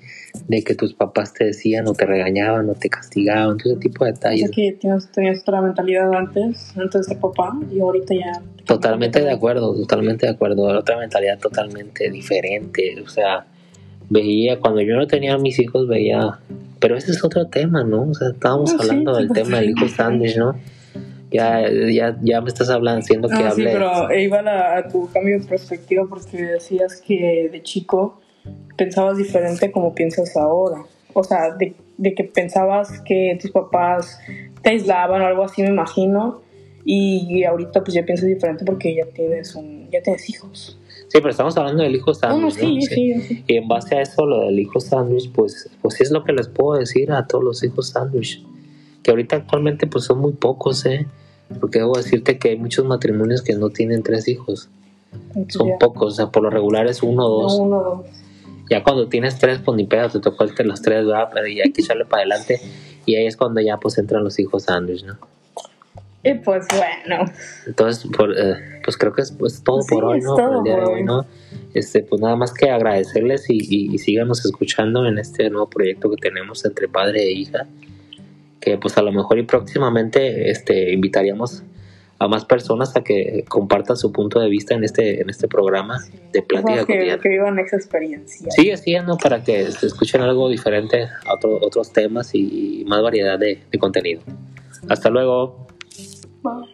de 0.48 0.64
que 0.64 0.76
tus 0.76 0.94
papás 0.94 1.34
te 1.34 1.46
decían 1.46 1.88
o 1.88 1.94
te 1.94 2.06
regañaban 2.06 2.70
o 2.70 2.74
te 2.74 2.90
castigaban, 2.90 3.58
todo 3.58 3.74
ese 3.74 3.82
tipo 3.82 4.06
de 4.06 4.12
O 4.12 4.16
sea 4.16 4.30
detalles. 4.32 4.52
que 4.52 4.72
tenías, 4.80 5.12
tenías 5.12 5.42
otra 5.42 5.62
mentalidad 5.62 6.12
antes, 6.14 6.74
antes 6.78 7.08
de 7.08 7.16
papá, 7.18 7.54
y 7.70 7.80
ahorita 7.80 8.16
ya. 8.16 8.42
Totalmente 8.66 9.22
de 9.22 9.30
acuerdo, 9.32 9.76
totalmente 9.76 10.26
de 10.26 10.32
acuerdo. 10.32 10.70
Era 10.70 10.80
otra 10.80 10.98
mentalidad 10.98 11.38
totalmente 11.38 12.10
diferente. 12.10 13.00
O 13.06 13.10
sea, 13.10 13.46
veía, 14.14 14.60
cuando 14.60 14.82
yo 14.82 14.96
no 14.96 15.08
tenía 15.08 15.34
a 15.34 15.38
mis 15.38 15.60
hijos, 15.60 15.88
veía. 15.88 16.40
Pero 16.80 16.98
ese 16.98 17.12
es 17.12 17.24
otro 17.24 17.48
tema, 17.48 17.84
¿no? 17.84 18.04
O 18.10 18.14
sea, 18.14 18.30
estábamos 18.30 18.72
Ah, 18.74 18.78
sí, 18.80 18.90
hablando 18.90 19.16
del 19.16 19.32
tema 19.32 19.60
del 19.60 19.70
hijo 19.72 19.88
sándwich, 19.88 20.38
¿no? 20.38 20.56
Ya, 21.32 21.62
ya, 21.92 22.16
ya 22.22 22.42
me 22.42 22.50
estás 22.50 22.70
hablando, 22.70 23.00
haciendo 23.00 23.28
que 23.28 23.34
Ah, 23.36 23.52
sí, 23.56 23.62
hable. 23.62 23.72
pero 23.74 24.14
iba 24.20 24.40
a, 24.40 24.42
la- 24.44 24.78
a 24.78 24.88
tu 24.88 25.10
cambio 25.12 25.40
de 25.40 25.46
perspectiva 25.46 26.06
porque 26.08 26.38
decías 26.44 27.02
que 27.02 27.50
de 27.52 27.64
chico 27.64 28.20
pensabas 28.78 29.18
diferente 29.18 29.72
como 29.72 29.96
piensas 29.96 30.36
ahora. 30.38 30.84
O 31.14 31.24
sea, 31.24 31.56
de, 31.56 31.74
de 31.98 32.14
que 32.14 32.24
pensabas 32.26 33.02
que 33.02 33.38
tus 33.42 33.50
papás 33.52 34.20
te 34.62 34.72
aislaban 34.72 35.22
o 35.22 35.26
algo 35.26 35.44
así, 35.44 35.62
me 35.64 35.70
imagino. 35.70 36.42
Y 36.86 37.44
ahorita 37.46 37.82
pues 37.84 37.94
ya 37.96 38.04
piensas 38.04 38.28
diferente 38.28 38.66
porque 38.66 38.94
ya 38.94 39.06
tienes 39.06 39.56
un, 39.56 39.90
ya 39.90 40.02
tienes 40.02 40.30
hijos. 40.30 40.78
Sí, 41.14 41.20
pero 41.20 41.30
estamos 41.30 41.56
hablando 41.58 41.84
del 41.84 41.96
hijo 41.96 42.12
sándwich. 42.12 42.42
No, 42.42 42.50
sí, 42.50 42.76
¿no? 42.76 42.82
sí, 42.82 43.22
sí. 43.22 43.44
Y 43.46 43.58
en 43.58 43.68
base 43.68 43.96
a 43.96 44.02
eso, 44.02 44.26
lo 44.26 44.40
del 44.48 44.60
hijo 44.60 44.80
sándwich, 44.80 45.32
pues, 45.32 45.70
pues 45.80 46.02
es 46.02 46.10
lo 46.10 46.24
que 46.24 46.34
les 46.34 46.48
puedo 46.48 46.80
decir 46.80 47.12
a 47.12 47.28
todos 47.28 47.44
los 47.44 47.64
hijos 47.64 47.90
sándwich. 47.90 48.44
Que 49.04 49.12
ahorita 49.12 49.36
actualmente 49.36 49.86
pues 49.86 50.06
son 50.06 50.18
muy 50.18 50.34
pocos, 50.34 50.88
¿eh? 50.88 51.06
Porque 51.60 51.78
debo 51.78 51.96
decirte 51.96 52.40
que 52.40 52.50
hay 52.50 52.58
muchos 52.58 52.86
matrimonios 52.86 53.44
que 53.44 53.54
no 53.54 53.70
tienen 53.70 54.02
tres 54.02 54.28
hijos. 54.28 54.70
Son 55.50 55.68
ya. 55.68 55.78
pocos, 55.80 56.14
o 56.14 56.16
sea, 56.16 56.32
por 56.32 56.42
lo 56.42 56.50
regular 56.50 56.88
es 56.88 57.04
uno 57.04 57.28
o 57.28 57.44
dos. 57.44 57.58
No, 57.60 57.64
uno, 57.64 57.84
dos. 57.84 58.06
Ya 58.72 58.82
cuando 58.84 59.08
tienes 59.08 59.38
tres, 59.38 59.60
pues 59.64 59.78
ni 59.78 59.86
pedo, 59.86 60.10
te 60.10 60.20
tocó 60.20 60.46
el- 60.46 60.68
los 60.68 60.82
tres, 60.82 61.06
¿verdad? 61.06 61.30
Pero 61.32 61.46
ya 61.48 61.62
hay 61.64 61.72
que 61.72 61.82
echarle 61.84 62.06
para 62.06 62.22
adelante. 62.24 62.60
Y 63.06 63.14
ahí 63.18 63.28
es 63.28 63.38
cuando 63.38 63.62
ya 63.62 63.78
pues 63.78 64.00
entran 64.00 64.24
los 64.24 64.40
hijos 64.40 64.64
sándwich, 64.64 65.04
¿no? 65.04 65.20
Y 66.24 66.36
pues 66.36 66.66
bueno, 66.72 67.26
Entonces, 67.68 68.10
por, 68.16 68.32
eh, 68.32 68.56
pues 68.84 68.96
creo 68.98 69.12
que 69.14 69.22
es 69.24 69.32
pues, 69.34 69.62
todo 69.64 69.82
Sí, 69.82 69.94
por 69.94 70.06
hoy, 70.06 70.20
es 70.20 70.24
¿no? 70.26 70.36
todo 70.36 70.48
Por 70.48 70.58
el 70.58 70.64
día 70.64 70.76
de 70.78 70.84
hoy. 70.86 71.04
¿no? 71.04 71.26
Este, 71.74 72.02
pues 72.04 72.22
nada 72.22 72.36
más 72.38 72.54
que 72.54 72.70
agradecerles 72.70 73.50
y, 73.50 73.58
y, 73.58 73.94
y 73.94 73.98
síganos 73.98 74.46
escuchando 74.46 75.06
en 75.06 75.18
este 75.18 75.50
nuevo 75.50 75.70
proyecto 75.70 76.10
que 76.10 76.16
tenemos 76.18 76.64
entre 76.66 76.88
padre 76.88 77.24
e 77.24 77.32
hija. 77.34 77.68
Que 78.62 78.78
pues 78.78 78.98
a 78.98 79.02
lo 79.02 79.12
mejor 79.12 79.38
y 79.40 79.44
próximamente 79.44 80.50
este, 80.50 80.94
invitaríamos 80.94 81.64
a 82.20 82.28
más 82.30 82.46
personas 82.46 82.96
a 82.96 83.04
que 83.04 83.44
compartan 83.50 83.98
su 83.98 84.14
punto 84.14 84.40
de 84.40 84.48
vista 84.48 84.76
en 84.76 84.86
este, 84.86 85.20
en 85.22 85.30
este 85.30 85.50
programa 85.50 86.00
de 86.32 86.42
plática 86.42 86.86
que, 86.86 87.20
que 87.22 87.28
vivan 87.30 87.60
esa 87.60 87.76
experiencia. 87.76 88.50
Sigue 88.52 88.78
siendo 88.78 89.18
para 89.18 89.44
que 89.44 89.60
escuchen 89.64 90.22
algo 90.22 90.48
diferente 90.48 91.08
a 91.26 91.34
otro- 91.34 91.60
otros 91.62 91.92
temas 91.92 92.34
y 92.34 92.86
más 92.88 93.02
variedad 93.02 93.38
de, 93.38 93.60
de 93.70 93.78
contenido. 93.80 94.22
Hasta 94.88 95.10
luego. 95.10 95.68
Bye. 96.44 96.73